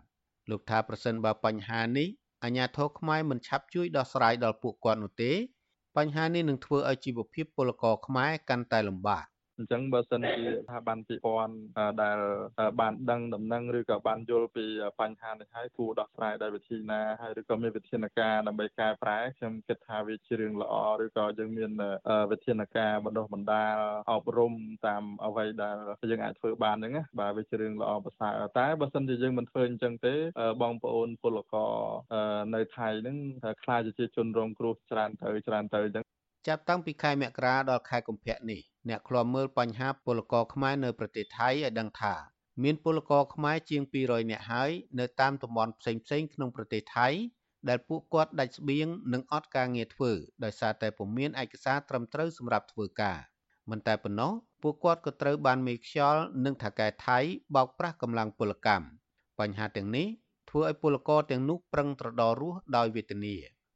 [0.49, 2.07] លោកថាប្រសិនបើបញ្ហានេះ
[2.43, 5.31] អាជ្ញាធរខ្មែរមិនឆាប់ជួយដោះស្រាយដល់ពួកគាត់នោះទេ
[5.97, 9.25] បញ្ហានេះនឹងធ្វើឲ្យជីវភាពពលករខ្មែរកាន់តែលំបាក
[9.61, 11.55] អញ្ចឹងបើសិនជាស្ថាប័នពាក់ព័ន្ធ
[12.03, 12.19] ដែល
[12.79, 14.65] បានដឹងដំណឹងឬក៏បានយល់ពី
[15.01, 21.71] បញ្ហានេះហើយគួរដោះស្រាយដោយវិធីណាហើយឬក៏មានវិធានការដើម្បីកែប្រែខ្ញុំគិតថាវាជារឿងល្អឬក៏យើងមាន
[22.31, 23.77] វិធានការបណ្ដុះបណ្ដាល
[24.11, 24.53] អប់រំ
[24.87, 25.75] តាមអ្វីដែល
[26.11, 30.15] យើងអាចធ្វើបានហ្នឹងណាបាទវាជារឿងល្អប្រសើរតែបើសិនជាយើងមិនធ្វើអញ្ចឹងទេ
[30.61, 31.73] បងប្អូនពលករ
[32.55, 33.17] នៅថៃហ្នឹង
[33.63, 36.05] ខ្លាចជាជនរងគ្រោះច្រើនទៅច្រើនទៅអញ្ចឹង
[36.47, 42.15] ចាប់តាំងពីខែមករាដល់ខែកុម្ភៈនេះអ្នកឃ្លាំមើលបញ្ហាពលករខ្មែរនៅប្រទេសថៃឲ្យដឹងថា
[42.63, 47.07] មានពលករខ្មែរជាង200នាក់ហើយនៅតាមតំបន់ផ្សេងៗក្នុងប្រទេសថៃ
[47.69, 50.11] ដែលពួកគាត់ដាច់ស្បៀងនិងអត់ការងារធ្វើ
[50.43, 53.17] ដោយសារតែពុំមានឯកសារត្រឹមត្រូវសម្រាប់ធ្វើការ
[53.69, 54.31] មិនតែប៉ុណ្ណោះ
[54.61, 57.19] ពួកគាត់ក៏ត្រូវបានមេខ្យល់និងថៅកែថៃ
[57.55, 58.85] បោកប្រាស់កម្លាំងពលកម្ម
[59.39, 60.07] បញ្ហាទាំងនេះ
[60.49, 63.35] ធ្វើឲ្យពលករទាំងនោះប្រឹងត្រដររស់ដោយវេទនា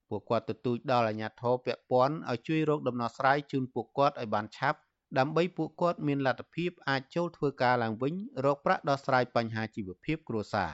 [0.10, 4.80] ពួកគាត់ទទូចដល់អាជ្ញាធរពាក់ព័ន្ធឲ្យជួយរកដំណោះស្រាយជូនពួកគាត់ឲ្យបានឆាប់
[5.20, 8.14] ដើម្បីពួកគាត់មានលទ្ធភាពអាចចូលធ្វើការឡើងវិញ
[8.46, 10.72] រកប្រាក់ដោះស្រាយបញ្ហាជីវភាពគ្រួសារ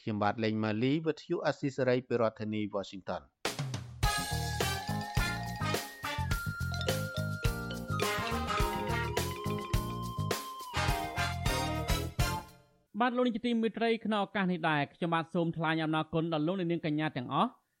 [0.00, 3.22] ខ្ញុំបាទលេងម៉ាលីវិទ្យុអស៊ីសេរីពីរដ្ឋធានី Washington
[13.00, 17.50] បាទលោកនាយកទីមេត្រីក្នុងឱកាសនេះដែរខ្ញុំបាទសូមថ្លែងអំណរគុណដល់លោកនាងកញ្ញាទាំងអស់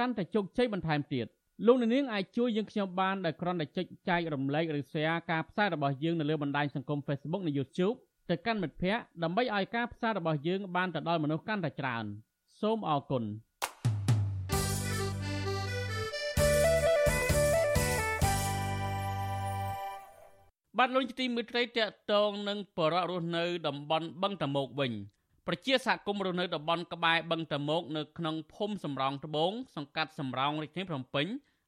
[0.00, 1.26] កាន់តែជោគជ័យបន្ថែមទៀត
[1.66, 7.96] លោកនាងអាចជួយយើងខ្ញុំបានដោយគ្រាន់តែចុចចែករំលែកឬ share ការផ្សាយរបស់យើងនៅលើបណ្ដាញសង្គម Facebook និង YouTube
[8.30, 12.04] ទៅកាន់មិត្តភ័ក្តិដើម្បីឲ្យការផ្សាយរបស់យើងបានទៅដល់មនុស្សកាន់តែច្រើន
[12.60, 13.24] សូមអរគុណ
[20.78, 21.80] បាទលោកជាទីមេត្រីតក
[22.12, 24.92] តងនឹងបរិវត្តរស់នៅតំបន់បឹងតមោកវិញ
[25.46, 31.26] ប្រជាសហគមន៍រស់នៅតំបន់ក្បែរបឹងតមោកនៅក្នុងភូមិសំរោងត្បូងសង្កាត់សំរោងរាជធានីភ្នំពេញ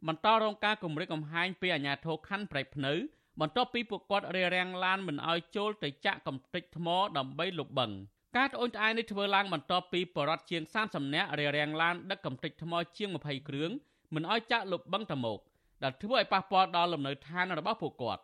[0.09, 2.93] បន្តរងការគំរាមកំហែងពីអាជ្ញាធរខណ្ឌព្រែកភ្នៅ
[3.41, 7.93] បន្ទាប់ពីពួកគាត់រារាំងឡានមិនឲ្យចូលទៅចាក់កំទេចថ្មដើម្បីលុបបឹង
[8.37, 13.70] ការត្អូញត្អែរនេះធ្វើឡើងបន្ទាប់ពីបរដ្ឋជាង30នាក់រារាំងឡានដឹកកំទេចថ្មជាង20គ្រឿង
[14.14, 15.39] មិនឲ្យចាក់លុបបឹងតមោក
[15.83, 18.23] ដែលធ្វើឲ្យប៉ះពាល់ដល់លំនៅឋានរបស់ពួកគាត់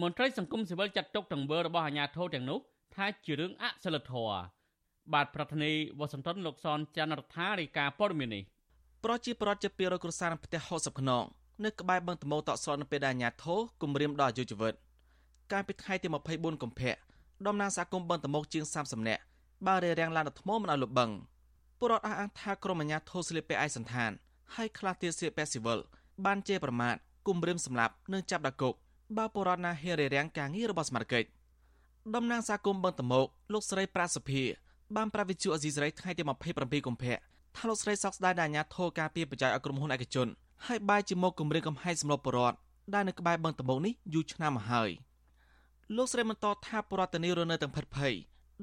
[0.00, 2.58] មន្ត្រីសង្គមស៊ីវិលចាត់ទុកទង្វើរបស់អាជ្ញាធរទាំងនោះ
[2.94, 4.38] ថាជារឿងអសិលធម៌
[5.12, 8.42] បាទប្រធានីវ៉ាស៊ីនតោនលោកសនច័ន្ទរដ្ឋារាយការណ៍ព័ត៌មាននេះ
[9.04, 11.24] ប្រជាប្រដ្ឋជា200គ្រួសារផ្ទះ60ខ្នង
[11.64, 14.74] នៅក្បែរបឹងតមោតក់ស្រននៅពេលដែលអាញាធោគម្រាមដល់អាយុជីវិត
[15.52, 16.94] កាលពីថ្ងៃទី24កុម្ភៈ
[17.46, 19.22] ដំណាងសហគមន៍បឹងតមោកជាង30នាក់
[19.66, 21.10] បានរារាំងឡានថ្មមិនឲ្យលុបបឹង
[21.78, 24.10] ពលរដ្ឋអះអាងថាក្រុមអាញាធោស្លៀកពាក់ឯកសន្តាន
[24.54, 25.78] ហើយខ្លះទៀតស្លៀកពាក់ស៊ីវិល
[26.24, 26.94] បានជេរប្រមាថ
[27.28, 28.74] គំរាមសម្លាប់និងចាប់ដាក់គុក
[29.16, 31.24] បើពលរដ្ឋណាហ៊ានរារាំងការងាររបស់សមាជិក
[32.14, 34.42] តំណាងសហគមន៍បឹងតមោកលោកស្រីប្រាសុភា
[34.96, 36.22] បានប្រាវិជូអេស៊ីសរ៉ៃថ្ងៃទី
[36.54, 37.16] 27កុម្ភៈ
[37.56, 40.28] ថាលោកស្រីសោកស្ដាយដែលអាញាធរការពីបច្ច័យឲ្យក្រុមហ៊ុនឯកជន
[40.66, 42.56] ហើយបាយជាមកគម្រាមកំហែងសម្លុតបរដ្ឋ
[42.94, 44.90] ដែលនៅក្បែរបឹងតមោកនេះយូរឆ្នាំមកហើយ
[45.96, 48.14] លោកស្រីបន្តថាបរដ្ឋនីរនៅទាំងភិតភ័យ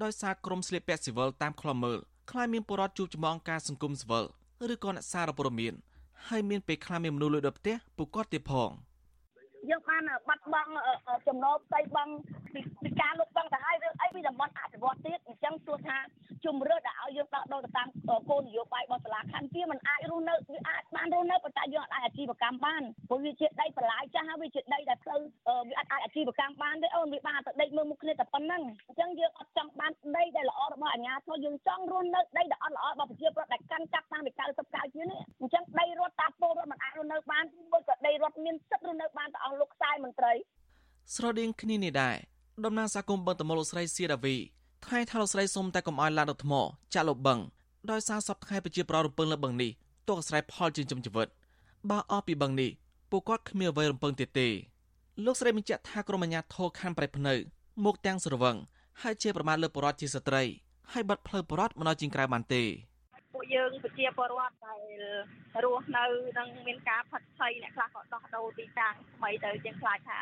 [0.04, 2.00] ដោយសារក្រុមស្លៀកពាក់ស៊ីវិលតាមខ្លមមើល
[2.32, 4.26] ខ្លាចមានបរដ្ឋជួបជាមួយអង្គការសង្គមស៊ីវិល
[4.74, 5.74] ឬក៏អ្នកសារព័ត៌មាន
[6.28, 8.70] ហើយមានពេលខ្លះមានមនុស្សលួចដល់ផ្ទះពួកគាត់ទៀតផង។
[9.70, 10.72] យើងបានបាត់បង់
[11.28, 12.14] ចំណូលផ្ទៃបង់
[12.84, 15.98] ពីការលុបបង់ទៅហើយរឿងអីពីតំបន់អភិវឌ្ឍទៀតអញ្ចឹងទោះថា
[16.46, 17.88] ជំរឿដែលឲ្យយើងដោះដូរទៅតាម
[18.30, 25.20] គោលនយោបាយរបស់សាលាខណ្ឌវាមិនអាចរស់នៅវាអាចបានរស់នៅប៉ុន្តែយើងអាចអាជីវកម្មបានព្រោះវាជាដីបន្លាយចាស់ហើយវាជាដីដែលផ្លូវ
[25.70, 35.61] វាអាចអាជីវកម្មបានទេអូនវាបានតែដេកមើលមុខគ្នាតែប៉ុណ្្នឹងអញ្ចឹងយើងអត់ចង់បានដីដែលល្អរបស់អាជ្ញាធរយើងចង់រស់នៅដីដែលអត់ល្អរបស់ប្រជាពលរដ្ឋដែលកាន់កាប់តាមពី90កៅជានេះអញ្ចឹង
[41.22, 42.18] ស្រដៀងគ្នានេះដែរ
[42.66, 44.36] តំណាងសហគមន៍បឹងតមលោកស្រីសៀដាវី
[44.86, 46.54] ថ្ងៃថាលោកស្រីសុំតែកុំឲ្យឡានរត់ថ្ម
[46.94, 47.40] ចាក់លោកបឹង
[47.92, 49.72] ដោយសារសពថ្ងៃប្រជាប្រដ្ឋរំពឹងលើបឹងនេះ
[50.08, 51.28] ទោះអាស្រ័យផលចិញ្ចឹមជីវិត
[51.90, 52.72] បើអស់ពីបឹងនេះ
[53.12, 54.48] ពួកគាត់គ្មានអ្វីរំពឹងទៀតទេ
[55.26, 57.34] លោកស្រីបញ្ជាក់ថាក្រមអាជ្ញាធរខណ្ឌប្រៃភ្នៅ
[57.86, 58.56] មកទាំងស្រវឹង
[59.02, 60.44] ហើយជាប្រមាថលើបរដ្ឋជាស្ត្រី
[60.92, 62.64] ហើយបាត់ផ្លូវបរដ្ឋមិនឲ្យជាងក្រៅបានទេ
[63.34, 66.06] ពួកយើងប្រជាពលរដ្ឋដែលរស់នៅ
[66.38, 70.22] នឹងមានការផិតភ័យអ្នកខ្លះក៏ដោះដូរទីតាំងថ្មីទៅជាងខ្លាចថា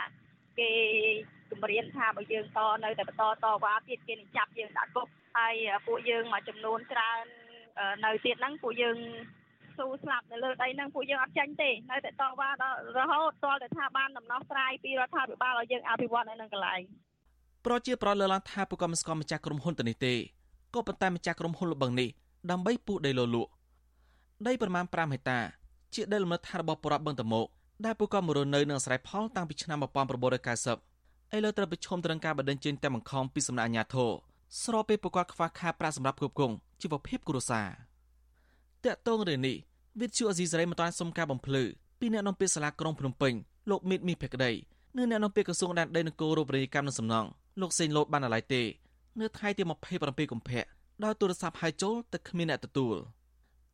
[0.60, 0.72] គេ
[1.52, 5.08] គម្រាមថាបើយើងតនៅតែបន្តតវ៉ាទៀតគេនឹងចាប់យើងដាក់គុក
[5.38, 5.56] ហើយ
[5.88, 7.24] ពួកយើងមួយចំនួនច្រើន
[8.06, 8.98] នៅទៀតហ្នឹងពួកយើង
[9.78, 16.82] ស៊ូស្លាប់នៅលើដីហ្នឹងពួកយើងអត់ចាញ់ទេនៅតែតវ៉ាដល់រហូតទាល់តែថាបានដំណោះស្រាយពីរដ្ឋាភិបាលឲ្យយើងអភិវឌ្ឍនៅនឹងកន្លែង
[17.66, 20.14] ប្រជាប្រដ្ឋលើកឡើងថាពួកគាត់មិនស្គាល់ម្ចាស់ក្រុមហ៊ុនទៅនេះទេ
[20.76, 22.10] ក៏ប៉ុន្តែម្ចាស់ក្រុមហ៊ុនលបឹងនេះ
[22.52, 23.52] ដើម្បីពូដីលលក់
[24.48, 25.40] ដីប្រមាណ5ហិកតា
[25.96, 27.48] ជាដីលំនៅឋានរបស់ប្រដ្ឋបឹងតមោក
[27.86, 34.12] ដែលពួកគាត់មករស់នៅនឹងអាស្រ័យផលតាំងពីឆ្នាំ1990ឥឡូវត្រូវប្រឈមទៅនឹងការបណ្តេញចេញតែបង្ខំពីសំណាក់អាជ្ញាធរ
[34.64, 36.52] ស្របពេលពួកគាត់ខ្វះខាតប្រាក់សម្រាប់គ្រប់គ្រង
[36.82, 37.68] ជីវភាពគ្រួសារ
[38.86, 39.58] តកតងរឿងនេះ
[40.02, 41.64] វិទ្យុអេស៊ីសរ៉ៃមិនតាន់សុំការបំភ្លឺ
[42.00, 43.34] ពីអ្នកនាំពាក្យសាលាក្រុងភ្នំពេញ
[43.70, 44.52] លោកមីតមីភក្តី
[44.98, 47.30] និងអ្នកនាំពាក្យក្រសួងដែនដីនគររូបនីយកម្មនិងសំណង់
[47.62, 48.62] លោកសេងលូតបានអាឡ័យទេ
[49.20, 49.64] នៅថ្ងៃទី
[49.96, 50.64] 27កុម្ភៈ
[51.04, 52.96] ដោយទូរស័ព្ទហៅចូលតែគ្មានអ្នកទទួល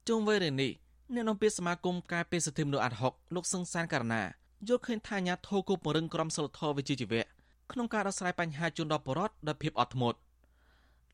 [0.07, 0.71] ជុំវិញរឿងនេះ
[1.13, 4.23] អ្នកនាំពាក្យសមាគមការពារសិទ្ធិមនុស្សអាត់ហុកលោកសឹងសានករណា
[4.67, 7.23] យល់ឃើញថាអាញាធរគូពង្រឹងក្រមសីលធម៌វិជ្ជាជីវៈ
[7.71, 10.17] ក្នុងការដោះស្រាយបញ្ហាជនដល់បរដ្ឋដោយភាពអត់ធ្មត់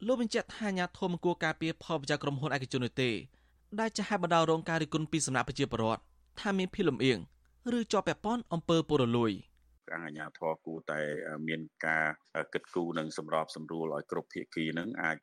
[0.07, 3.09] លោកបញ្ជាក់ថាអាញាធរមិនគួរការពារផលប្រយោជន៍ក្រុមហ៊ុនឯកជននោះទេ
[3.79, 6.01] ដែលចាស់បណ្ដារងការរិះគន់ពីសំណាក់ប្រជាពលរដ្ឋ
[6.39, 7.19] ថាមានភាពលំអៀង
[7.77, 9.31] ឬជាប់ពាក់ព័ន្ធអំពើពុករលួយ
[9.93, 10.99] អង្គអាជ្ញាធរគួរតែ
[11.47, 12.05] មានការ
[12.53, 15.17] គិតគូរនិងសម្របសម្រួលឲ្យគ្រប់ភាគីនឹងអាច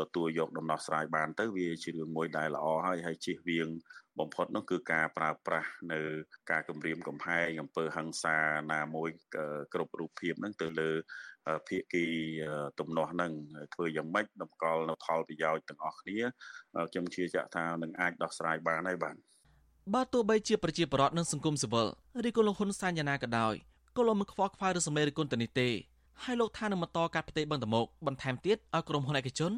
[0.00, 3.68] ទទួលយកដំណោះស្រាយបានទៅវាជារឿងមួយដែលល្អហើយហើយជៀសវាង
[4.20, 6.00] បំផុតនោះគឺការប្រើប្រាស់នៅ
[6.50, 8.36] ការគម្រាមកំហែងអំពើហិង្សា
[8.72, 9.10] ណាមួយ
[9.74, 10.90] គ្រប់រូបភាពហ្នឹងទៅលើ
[11.68, 12.04] ភាគី
[12.80, 13.32] ទំនាស់ហ្នឹង
[13.74, 16.20] ធ្វើយ៉ាងម៉េចតម្កល់នៅផលប្រយោជន៍ទាំងអស់គ្នា
[16.90, 19.16] ខ្ញុំជឿជាក់ថានឹងអាចដោះស្រាយបានហើយបាទ
[19.94, 21.86] បើទោះបីជាប្រជាពលរដ្ឋនិងសង្គមស៊ីវិល
[22.28, 23.54] ឬក៏លោកហ៊ុនសែនយ៉ាងណាក៏ដោយ
[23.96, 25.68] ក៏លោកមិនខ្វល់ខ្វាយឬសម្លេងរិះគន់ទៅនេះទេ
[26.24, 29.52] ហើយលោកថានឹងបន្តកាត់ផ្ទៃបឹងតមោកបន្ថែមទៀតឲ្យក្រុមហ៊ុនឯកជន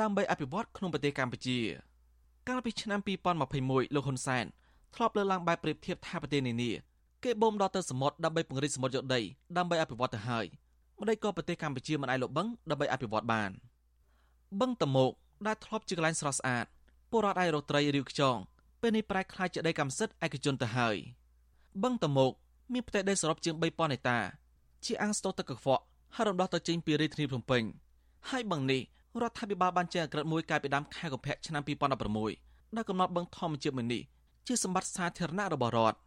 [0.00, 1.58] ដើម្បីអភិវឌ្ឍក្នុងប្រទេសកម្ពុជា
[2.48, 3.00] កាលពីឆ្នាំ
[3.46, 4.44] 2021លោកហ៊ុនសែន
[4.94, 6.70] ធ្លាប់លើកឡើងបែបប្រៀបធៀបថាប្រទេសនានា
[7.24, 9.20] គេបូមដល់ទៅសមុទ្រដើម្បីពង្រីកសមុទ្រយកដី
[9.56, 10.46] ដើម្បីអភិវឌ្ឍទៅហើយ
[11.00, 13.50] ម្ដេចក៏ប្រទេសកម្ពុជាមិនអាចលុបបឹងដើម្បីអភិវឌ្ឍបាន
[14.60, 15.12] បឹងតមោក
[15.46, 16.66] ដែលធ្លាប់ជាកន្លែងស្រស់ស្អាត
[17.10, 18.36] ពលរដ្ឋអាចរកត្រីរាវខ្យង
[18.80, 20.96] ពេលនេះប្រែក្លាយជាដីកម្មសិទ្ធិឯកជនទៅហើយ
[21.82, 22.32] បឹងតមោក
[22.72, 24.18] មានផ្ទៃដីសរុបជាង3000ហិកតា
[24.84, 25.82] ជាអាងស្តុកទឹកកខ្វក់
[26.14, 27.62] ហើយរំដោះទៅចេញពីរាជធានីភ្នំពេញ
[28.30, 28.82] ហើយបឹងនេះ
[29.20, 31.62] រដ្ឋាភិបាលបានចេញអក្រិតមួយកាលពីដើមខែកុម្ភៈឆ្នាំ
[32.18, 34.02] 2016ដែលកំណត់បឹងធម្មជាតិមួយនេះ
[34.46, 35.98] ជាសម្បត្តិសាធារណៈរបស់រដ្ឋ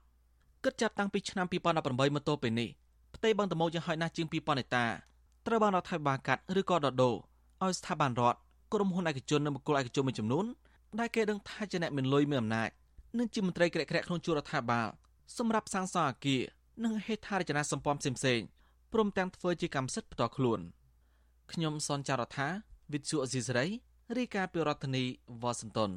[0.63, 2.69] គិតចាប់តាំងពីឆ្នាំ2018មកទល់ពេលនេះ
[3.15, 4.85] ផ្ទៃបឹងតមោកយ៉ាងហោចណាស់ជាង2000ហិកតា
[5.47, 7.15] ត្រូវបានរដ្ឋាភិបាលកាត់ឬក៏ដដូរ
[7.63, 8.37] ឲ្យស្ថាប័នរដ្ឋ
[8.73, 10.45] ក្រុមហ៊ុនឯកជននិងបុគ្គលឯកជនមួយចំនួន
[10.99, 12.69] ដែលគេដឹងថាជាអ្នកមានលុយមានអំណាច
[13.17, 14.87] និងជាមន្ត្រីក្រាក់ក្រាក់ក្នុងជួររដ្ឋាភិបាល
[15.37, 16.41] សម្រាប់សាងសង់អគារ
[16.83, 18.45] និងហេដ្ឋារចនាសម្ព័ន្ធផ្សេងៗ
[18.93, 20.59] ព្រមទាំងធ្វើជាកម្មសិទ្ធិផ្ទាល់ខ្លួន
[21.51, 22.47] ខ្ញុំសនចាររថា
[22.93, 23.65] វិទ្យុអេស៊ីសរ៉ៃ
[24.17, 25.03] រាយការណ៍ពីរដ្ឋធានី
[25.41, 25.91] វ៉ាស៊ីនតោន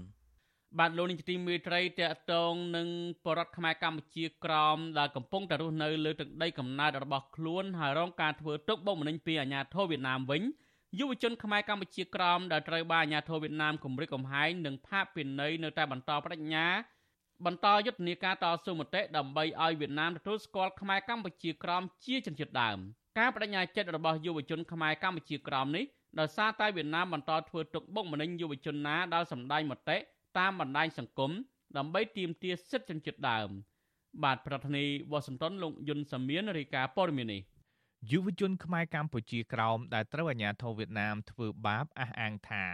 [0.78, 2.88] បាទលោកនាយកទីមេត្រីតកតងនឹង
[3.24, 10.42] បរដ្ឋខ្មែរកម្ពុជាក្រមដែលកំពុងតែរស់នៅលើទឹកដីកំណើតរបស់ខ្លួនហើយរងការធ្វើទុកបុកម្នេញពីអាញាធរវៀតណាមវិញ
[10.98, 16.66] យុវជនខ្មែរកម្ពុជាក្រមដែលត្រូវបានអាញាធរវៀតណាមគំរាមកំហែងនិងផាកពិន័យនៅតែបន្តបដិញ្ញា
[17.46, 22.78] បន្តយុទ្ធនាការតស៊ូមតិដើម្បីឲ្យវៀតណាមទទួលស្គាល់ខ្មែរកម្ពុជាក្រមជាជនជាតិដើម
[23.18, 25.84] ការបដិញ្ញាចិត្តរបស់យុវជនខ្មែរកម្ពុជាក្រមនេះ
[26.18, 29.96] ដោយសារតែវៀតណាមបន្តធ្វើទុកបុកម្នេញយុវជនណាដែលសម្ដែងមតិ
[30.38, 31.32] តាមបណ្ដាញសង្គម
[31.76, 33.48] ដើម្បីទាមទារសិទ្ធិជនជាតិដើម
[34.24, 37.42] បាទប្រធានីវ៉ាស៊ីនតោនលោកយុនសាមៀនរាយការណ៍ព័ត៌មាននេះ
[38.10, 42.64] យុវជនខ្មែរកម្ពុជាក្រោមដែលត្រូវអាជ្ញាធរវៀតណាមធ្វើបាបអះអាងថា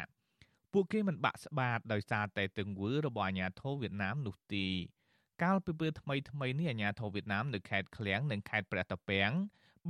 [0.73, 4.67] ពួកគេមិនបាក់ស្បាតដោយសារតែទង្វើរបស់អាជ្ញាធរវៀតណាមនោះទេ
[5.43, 9.31] កាលពីពេលថ្មីថ្មីនេះអាជ្ញាធរវៀតណាមនៅខេត្តឃ្លៀងនិងខេត្តព្រះតាពាំង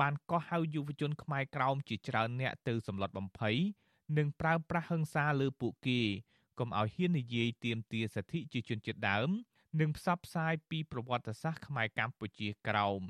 [0.01, 3.57] បានកោះហៅយុវជនខ្មែរក្រោមជាច្រើនអ្នកទៅសម្លុតបំភ័យ
[4.19, 6.01] និងប្រើប្រាស់ហិង្សាលើពួកគេ
[6.59, 9.29] កុំឲ្យហ៊ាននិយាយទាមទារសិទ្ធិជាជនជាតិដើម
[9.81, 13.03] និងផ្សព្វផ្សាយពីប្រវត្តិសាស្ត្រខ្មែរកម្ពុជាក្រោម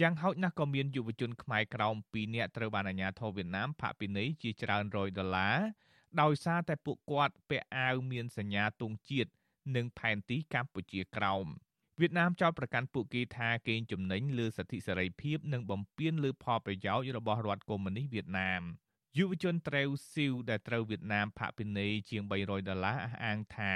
[0.00, 5.58] យ៉ាងហោចណាស់ក៏មានយុវជនខ្មែរក្រោម2នាក់ត្រូវបានអាជ្ញាធរវៀតណាមផាកពិន័យជាច្រើនរយដុល្លារ
[6.20, 9.30] ដោយសារតែពួកគាត់ពាក់អាវមានសញ្ញាទង់ជាតិ
[9.76, 11.46] និងផែនទីកម្ពុជាក្រោម
[12.00, 18.62] វៀតណាមចោទប្រកាន់ពួកគេថាកេងចំណេញលើសិទ្ធិសេរីភាព និងបំពានលើផលប្រយោជន៍របស់រដ្ឋកុម្មុយនីសវៀតណាម
[19.18, 23.74] យុវជនត្រេវស៊ីវដែលត្រូវវៀតណាមផាកពិន័យជាង300ដុល្លារអះអាងថា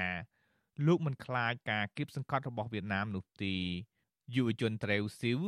[0.85, 3.55] លោកមិនខ្លាចការគៀបសង្កត់របស់វៀតណាមនោះទេ
[4.35, 5.39] យុវជនត្រេវស៊ីវ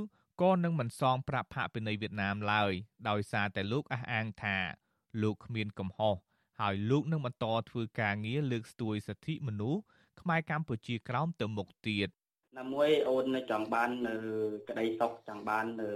[0.42, 2.72] ក៏នឹងមិនសងប្រាក់ផាកពិន័យវៀតណាមឡើយ
[3.10, 4.58] ដោយសារតែលោកអះអាងថា
[5.22, 6.16] លោកគ្មានកំហុស
[6.60, 9.82] ហើយលោកនឹងបន្តធ្វើការងារលើកស្ទួយសិទ្ធិមនុស្ស
[10.22, 12.10] ខ្មែរកម្ពុជាក្រោមទៅមុខទៀត
[12.58, 14.16] ណាមួយអូនចង់បាននៅ
[14.70, 15.90] ក្តីសុខចង់បាននៅ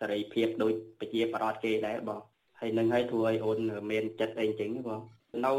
[0.00, 2.20] សេរីភាពដូចប្រជាប្រដ្ឋគេដែរបង
[2.60, 3.58] ហើយនឹងឲ្យធ្វើឲ្យអូន
[3.90, 5.00] មានចិត្តអីចឹងបង
[5.46, 5.52] នៅ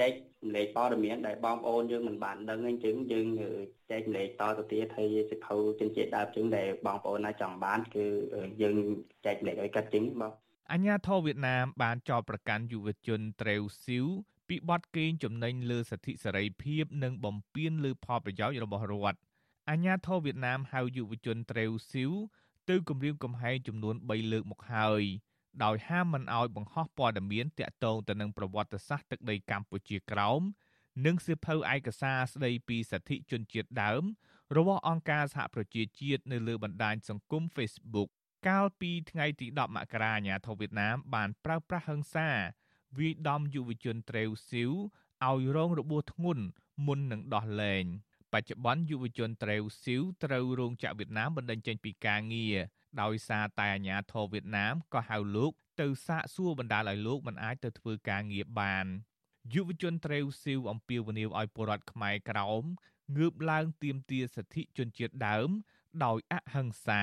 [0.00, 0.12] ចែក
[0.54, 3.26] លេខព័ត៌មានដែលបងប្អូនយើងមិនបានដឹងអញ្ចឹងយើង
[3.90, 8.04] ចែកលេខតទៅទៀតហើយសិភៅចិញ្ចៀតដើមចឹងដែលបងប្អូនណាចង់បានគឺ
[8.62, 8.76] យើង
[9.26, 10.32] ចែកលេខឲ្យកាត់ចឹងបង
[10.72, 14.06] អញ្ញាធរវៀតណាមបានចោទប្រកាន់យុវជនត្រេវស៊ីវ
[14.48, 19.18] ពីបទកេងចំណេញលើសិទ្ធិសេរីភាព និងបំពានលើផលប្រយោជន៍របស់រដ្ឋ
[19.70, 22.12] អញ្ញាធរវៀតណាមហៅយុវជនត្រេវស៊ីវ
[22.68, 25.02] ទៅគម្រាមកំហែងចំនួន3លើកមកហើយ
[25.64, 30.40] ដោយហាមមិនឲ្យបង្ហោះព័ត៌មានតាក់ទងទៅនឹងប្រវត្តិសាស្ត្រទឹកដីកម្ពុជាក្រោម
[31.06, 34.02] និងសិភៅឯកសារស្ដីពីសិទ្ធិជនជាតិដើម
[34.56, 38.08] របស់អង្គការសហប្រជាជាតិនៅលើបណ្ដាញសង្គម Facebook
[38.48, 42.30] កាលពីថ្ងៃទី10មករាអាញាធិបតេយ្យវៀតណាមបានប្រើប្រាស់ហិង្សា
[42.98, 44.72] វាយដំយុវជនត្រេវស៊ីវ
[45.28, 46.44] ឲ្យរងរបួសធ្ងន់
[46.86, 47.84] មុននឹងដោះលែង
[48.32, 52.56] បច្ចុប្បន្នយុវជនត្រេវស៊ីវត្រូវរងចាក់វៀតណាមបណ្តេញចេញពីការងារ
[53.02, 58.86] ដោយសារតែអាញាធរវៀតណាមក៏ហៅលោក ទៅសាកសួរបណ្ដាលឲ្យលោកមិនអាចទៅធ្វើការងារបាន
[59.54, 62.64] យុវជនត្រេវស៊ីវអំពាវនាវឲ្យពលរដ្ឋខ្មែរក្រោម
[63.16, 65.48] ងើបឡើងទាមទារសិទ្ធិជនជាតិដើម
[66.04, 67.02] ដោយអហិង្សា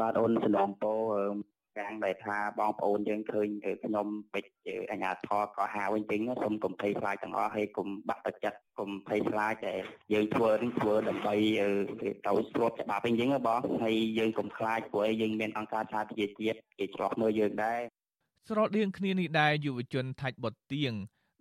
[0.00, 0.94] បាទអូនសឡងពោ
[1.78, 3.48] កាំងដែលថាបងប្អូនយើងឃើញ
[3.84, 4.44] ខ្ញុំពេច
[4.90, 9.74] អញ្ញាធរក៏ហៅវិញចឹងសូមកុំភ័យខ្លាចទាំងអស់ហើយកុំបាក់ទឹកចិត្តកុំភ័យខ្លាចតែ
[10.12, 11.34] យើងធ្វើនឹងធ្វើដើម្បី
[12.26, 17.80] ទៅស្រួបច្បាប់វិញចឹងបងហើយយើងកុំខ្លាចព្រោះយើងមានអង្គការសហប្រជាជាតិគេឆ្លោះមើលយើងដែរ
[18.48, 20.92] ស្រដៀងគ្នានេះដែរយុវជនថាច់បុតទៀង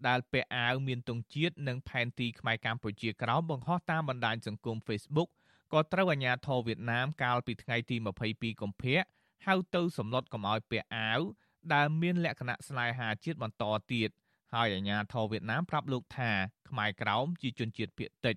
[0.07, 5.29] ដែលពាក់អាវមានទង់ជាតិនិងផែនទីខ្មែរកម្ពុជាក្រោមបង្ហោះតាមបណ្ដាញសង្គម Facebook
[5.73, 7.95] ក៏ត្រូវអាជ្ញាធរវៀតណាមកាលពីថ្ងៃទី
[8.29, 9.01] 22កុម្ភៈ
[9.45, 11.21] ហៅទៅសំណត់កុំឲ្យពាក់អាវ
[11.73, 13.63] ដែលមានលក្ខណៈស្នេហាជាតិបន្ត
[13.93, 14.09] ទៀត
[14.53, 16.31] ហើយអាជ្ញាធរវៀតណាមប្រាប់លោកថា
[16.69, 18.35] ខ្មែរក្រោមជាជនជាតិភាគតិច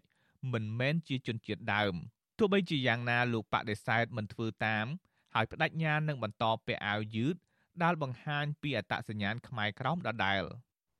[0.53, 1.95] មិនមែនជាជនជាតិដើម
[2.39, 4.87] ទោះបីជាយ៉ាងណាលោកបដិសេធមិនធ្វើតាម
[5.35, 7.35] ហើយបដិញ្ញានឹងបន្តពាក់អាវយឺត
[7.83, 10.43] ដែលបង្ហាញពីអត្តសញ្ញាណខ្មែរក្រោមដដែល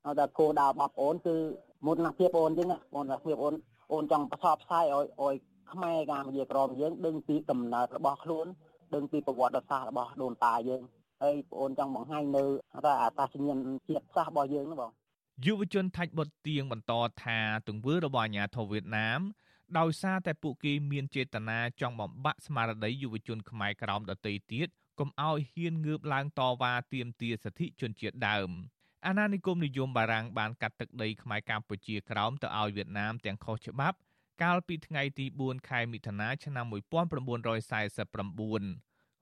[0.05, 1.35] អត់តែគោលដៅរបស់អូនគឺ
[1.85, 3.53] មុននឹងភាពអូនចឹងមុននឹងភាពអូន
[3.91, 5.35] អូនចង់ផ្សព្វផ្សាយឲ្យឲ្យ
[5.71, 8.47] ខ្មែរកម្ពុជាក្រមយើងដឹងពីកំណើតរបស់ខ្លួន
[8.93, 10.81] ដឹងពីប្រវត្តិសាស្ត្ររបស់ដូនតាយើង
[11.21, 12.43] ហើយបងអូនចង់បង្ហាញនៅ
[12.85, 13.57] ថាអត្តសញ្ញាណ
[13.87, 14.91] ជាតិសាសន៍របស់យើងណាបង
[15.45, 19.19] យុវជនថាច់បុតទៀងបន្តថាទង្វើរបស់អាញាធរវៀតណាម
[19.79, 24.67] ដោយសារតែពួកគេមានចេតនាចង់បំបាក់ស្មារតីយុវជនខ្មែរក្រោមដទៃទៀត
[24.99, 28.49] កុំឲ្យហ៊ានងើបឡើងតវ៉ាទាមទារសិទ្ធិជនជាតិដើម
[29.05, 33.97] អាណានិគមនិយមបារាំងបានកាត់ទឹកដីខ្មែរកម្ពុជាក្រោមទៅឲ្យវៀតណាមទាំងខុសច្បាប់
[34.43, 36.75] កាលពីថ្ងៃទី4ខែមិថុនាឆ្នាំ1949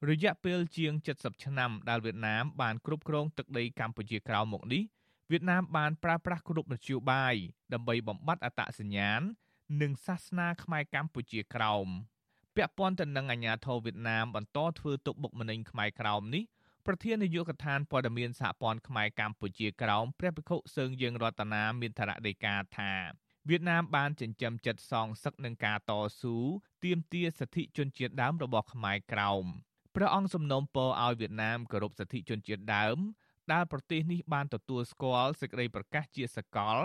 [0.09, 4.84] រយៈពេលជាង70ឆ្នាំដែលវៀតណាមបានគ្រប់គ្រងទឹកដីកម្ពុជាក្រោមមកនេះ
[5.32, 7.36] វៀតណាមបានប្រើប្រាស់គ្រប់មធ្យោបាយ
[7.74, 9.22] ដើម្បីបំបត្តិអត្តសញ្ញាណ
[9.82, 11.88] និងសាសនាខ្មែរកម្ពុជាក្រោម
[12.55, 16.43] ពាក់ព័ន្ធទៅនឹងអាញាធរវៀតណាមបន្តធ្វើទុកបុកម្នេញខ្មែរក្រោមនេះ
[16.86, 22.93] ប្រធាននាយកដ្ឋានព័ត៌មានសហព័ន្ធខ្មែរកម្ពុជាក្រោមព្រះភិក្ខុសើងយើងរតនាមានថ្នាក់ដីកាថា
[23.49, 25.91] វៀតណាមបានចិញ្ចឹមចិត្តសងសឹកនឹងការត
[26.21, 26.35] ស៊ូ
[26.83, 29.45] ទាមទារសិទ្ធិជនជាតិដើមរបស់ខ្មែរក្រោម
[29.95, 32.97] ព្រះអង្គសំណូមពរឲ្យវៀតណាមគោរពសិទ្ធិជនជាតិដើម
[33.53, 36.77] ដែលប្រទេសនេះបានទទួលស្គាល់សេចក្តីប្រកាសជាសកល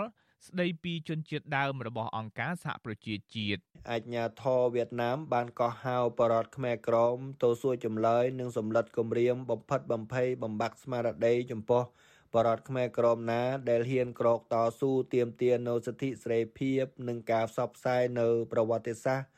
[0.47, 11.83] ស្ដីពីជនជាតិដើមរបស់អង្គការសហប្រជាជាតិអាជ្ញាធរវៀតណាមបានកោះហៅបរតខ្មែរក្រមទៅសួរចម្លើយនិងសម្លិតគម្រាមបំផិតបំភ័យបំបាក់ស្មារតីចំពោះ
[12.35, 19.29] បរតខ្មែរក្រមណា ដែលហ៊ានក្រោកតស៊ូទាមទារនៅសិទ្ធិសេរីភាពនិងការផ្សព្វផ្សាយនៅប្រវត្តិសាស្ត្រ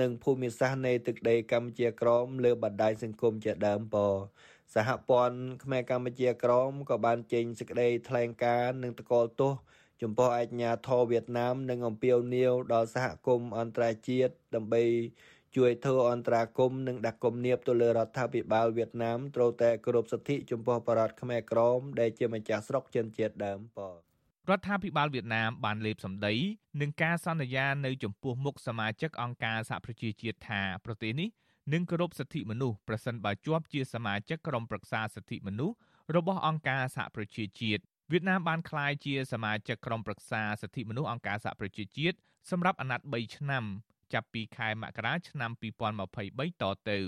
[0.00, 3.96] និងភូមិសាស្ត្រនៃទឹកដីកម្ពុជាក្រមលើបណ្ដាញសង្គមជាដើមព
[4.74, 9.52] សហព័ន្ធខ្មែរកម្ពុជាក្រមក៏បានចេញសេចក្តីថ្លែងការណ៍និងតកល់ទោស
[10.02, 14.84] ចំពោះអាជ្ញាធរវៀតណាមនិងអំពាវនាវដល់សហគមន៍អន្តរជាតិដើម្បី
[15.56, 23.78] ជួយធ្វើអន្តរាគមន៍និងដាក់គំនាបទៅលើរដ្ឋាភិបាលវៀតណាមត្រូវតែគោរពសិទ្ធិចំពោះបរតខ្មែរក្រមដែលជាម្ចាស់ស្រុកជនជាតិដើមព
[24.50, 26.34] រដ្ឋាភិបាលវៀតណាមបានលេបសម្ដី
[26.80, 31.28] នឹងការសន្យានៅចំពោះមុខសមាជិកអង្គការសហប្រជាជាតិថាប្រទេសនេះ
[31.72, 35.76] នឹងគោរពសិទ្ធិមនុស្សប្រសិនបើជាប់ជាសមាជិកក្រុមប្រឹក្សាសិទ្ធិមនុស្ស
[36.16, 37.82] របស់អង្គការសហប្រជាជាតិ
[38.12, 42.16] វៀតណាមបានក្លាយជាសមាជិកក្រុមប្រឹក្សាសិទ្ធិមនុស្សអង្គការសហប្រជាជាតិ
[42.50, 43.64] សម្រាប់អាណត្តិ3ឆ្នាំ
[44.12, 45.50] ចាប់ពីខែមករាឆ្នាំ
[46.00, 46.98] 2023តទៅ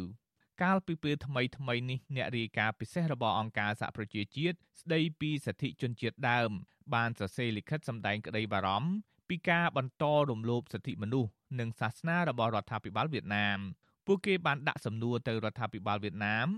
[0.62, 6.50] កាលពីពេលថ្មីថ្មីនេះអ្នករាយការណ៍ពិសេសរបស់អង្គការសហប្រជាជាតិស្ដីពីសិទ្ធិជនជាតិដើម
[6.94, 8.90] បានសរសេរលិខិតសម្ដែងក្តីបារម្ភ
[9.28, 11.30] ពីការបន្តរំលោភសិទ្ធិមនុស្ស
[11.60, 13.58] និងសាសនារបស់រដ្ឋាភិបាលវៀតណាម
[14.06, 16.48] ពួកគេបានដាក់សំណួរទៅរដ្ឋាភិបាលវៀតណាម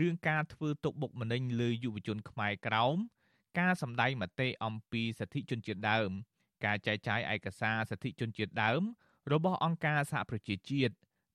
[0.00, 2.96] រឿងការធ្វើទុកបុកម្នេញលើយុវជនខ្មែរក្រោម
[3.60, 6.10] ការសម្ដែងមតិអំពីសិទ្ធិជនជាតិដើម
[6.64, 8.82] ការចែកចាយឯកសារសិទ្ធិជនជាតិដើម
[9.32, 10.94] របស់អង្គការសហប្រជាជាតិ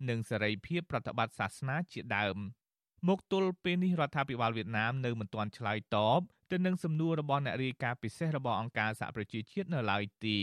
[0.09, 2.38] និងសេរីភាពប្រតិបត្តិសាសនាជាដើម
[3.07, 6.19] មកទល់ពេលនេះរដ្ឋាភិបាលវៀតណាមនៅមិនទាន់ឆ្លើយតប
[6.51, 10.39] ទៅនឹងសំណួររបស់អ្នករាយការណ៍ពិសេសរបស់អង្គការសហប្រជាជាតិនៅឡើយទេ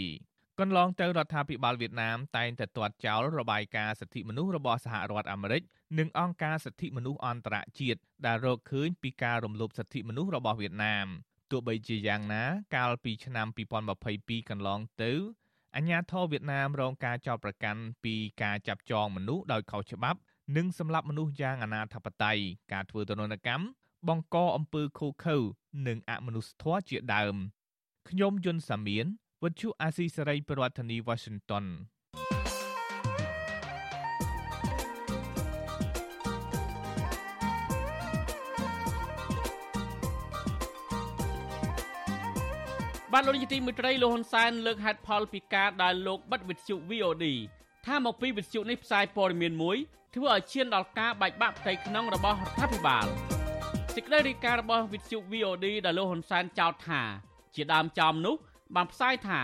[0.60, 5.62] កន្លងទៅរដ្ឋាភិបាលវៀតណាមតែងតែទាត់ចោលរបាយការណ៍សិទ្ធិមនុស្សរបស់សហរដ្ឋអាមេរិក
[5.98, 11.06] និងអង្គការសិទ្ធិមនុស្សអន្តរជាតិដែលរកឃើញពីការរំលោភសិទ្ធិមនុស្សរបស់វៀតណាម
[11.50, 12.44] ទោះបីជាយ៉ាងណា
[12.76, 13.46] កាលពីឆ្នាំ
[13.98, 15.12] 2022កន្លងទៅ
[15.76, 20.18] អាញាធរវៀតណាមរងការចោទប្រកាន់ពីការចាប់ចងមនុស្សដោយខុសច្បាប់
[20.56, 22.38] និងសម្លាប់មនុស្សយ៉ាងអនាធបត័យ
[22.72, 23.64] ការធ្វើទរណកម្ម
[24.08, 25.36] បង្កអំពើឃោរឃៅ
[25.86, 27.34] និងអមនុស្សធម៌ជាដើម
[28.08, 29.06] ខ្ញុំយុនសាមៀន
[29.42, 31.64] វិទ្យុអាស៊ីសេរីប្រធានាធិបតី Washington
[43.14, 47.26] បាទលោកនាយកទីមេត្រីលោកហ៊ុនសែនលើកហេតុផលពីការដែលលោកបិទវិទ្យុ VOD
[47.86, 49.76] ថាមកពីវិទ្យុនេះផ្សាយព័ត៌មានមួយ
[50.14, 53.06] ធ្វើឲ្យឈានដល់ការបែកបាក់ផ្ទៃក្នុងរបស់រដ្ឋាភិបាល
[53.94, 57.02] សេចក្តីរាយការណ៍របស់វិទ្យុ VOD ដែលលោកហ៊ុនសែនចោទថា
[57.54, 58.36] ជាដើមចំនោះ
[58.76, 59.40] បានផ្សាយថា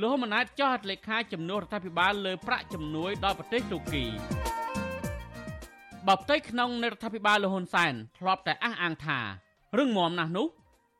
[0.00, 4.04] លោកហ៊ុនម៉ាណែតចោទលេខាចំនួនរដ្ឋាភិបាលលើប្រាក់ជំនួយដល់ប្រទេសទូគី
[6.08, 9.20] បបផ្ទៃក្នុងនៃរដ្ឋាភិបាលលោកហ៊ុនសែនធ្លាប់តែអះអាងថា
[9.78, 10.48] រឹងមាំណាស់នោះ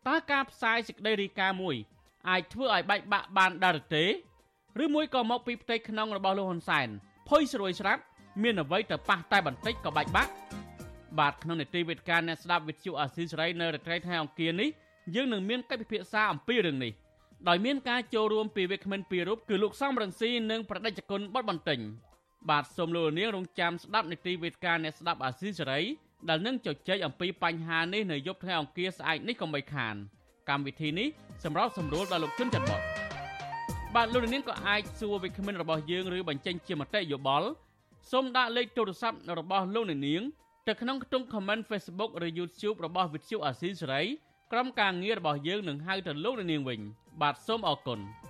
[0.08, 1.76] តើការផ្សាយសេចក្តីរាយការណ៍មួយ
[2.28, 4.04] អាចធ្វើឲ្យបែកបាក់បានដែរទេ
[4.82, 6.88] ឬមួយក៏មកពីផ្ទៃក្នុងរបស់លោកហ៊ុនសែន
[7.28, 8.02] ភុយស្រួយស្រាប់
[8.42, 10.32] មានអ្វីទៅប៉ះតែបន្តិចក៏បែកបាក់
[11.18, 14.70] បាទក្នុងនេតិវេទិកាអ្នកស្ដាប់វិទ្យុអាស៊ីសេរីនៅរាត្រីថ្ងៃអង្គារនេះ
[15.14, 16.92] យើងនឹងមានកិច្ចពិភាក្សាអំពីរឿងនេះ
[17.48, 21.80] ដោយមានការចូលរួមពីវាគ្មិនពីររូបគឺលោកសំរងស៊ីនិងប្រដេជគុណបតបន្ទិញ
[22.50, 25.80] បាទសូមលោកនាងរងចាំស្ដាប់នេតិវេទិកាអ្នកស្ដាប់អាស៊ីសេរី
[26.28, 29.96] ដែលនឹងជជែកអំពីបញ្ហានេះនៅយប់ថ្ងៃអង្គារស្អែកនេះកុំបីខាន។
[30.50, 31.08] កម្មវិធីនេះ
[31.44, 32.80] សម្រាប់សម្រួលដល់លោកជនច័ន្ទបត
[33.94, 37.48] បាទលោកនាងក៏អាចសួរវិក្កាមិនរបស់យើងឬបញ្ចេញជាមតិយោបល់
[38.10, 40.22] សូមដាក់លេខទូរស័ព្ទរបស់លោកនាង
[40.68, 44.02] ទៅក្នុងខ្ទង់ comment Facebook ឬ YouTube របស់ Vuthu Asia សេរី
[44.52, 46.80] ក្រុមការងាររបស់យើងនឹងហៅទៅលោកនាងវិញ
[47.20, 48.00] បាទសូមអរគុណ។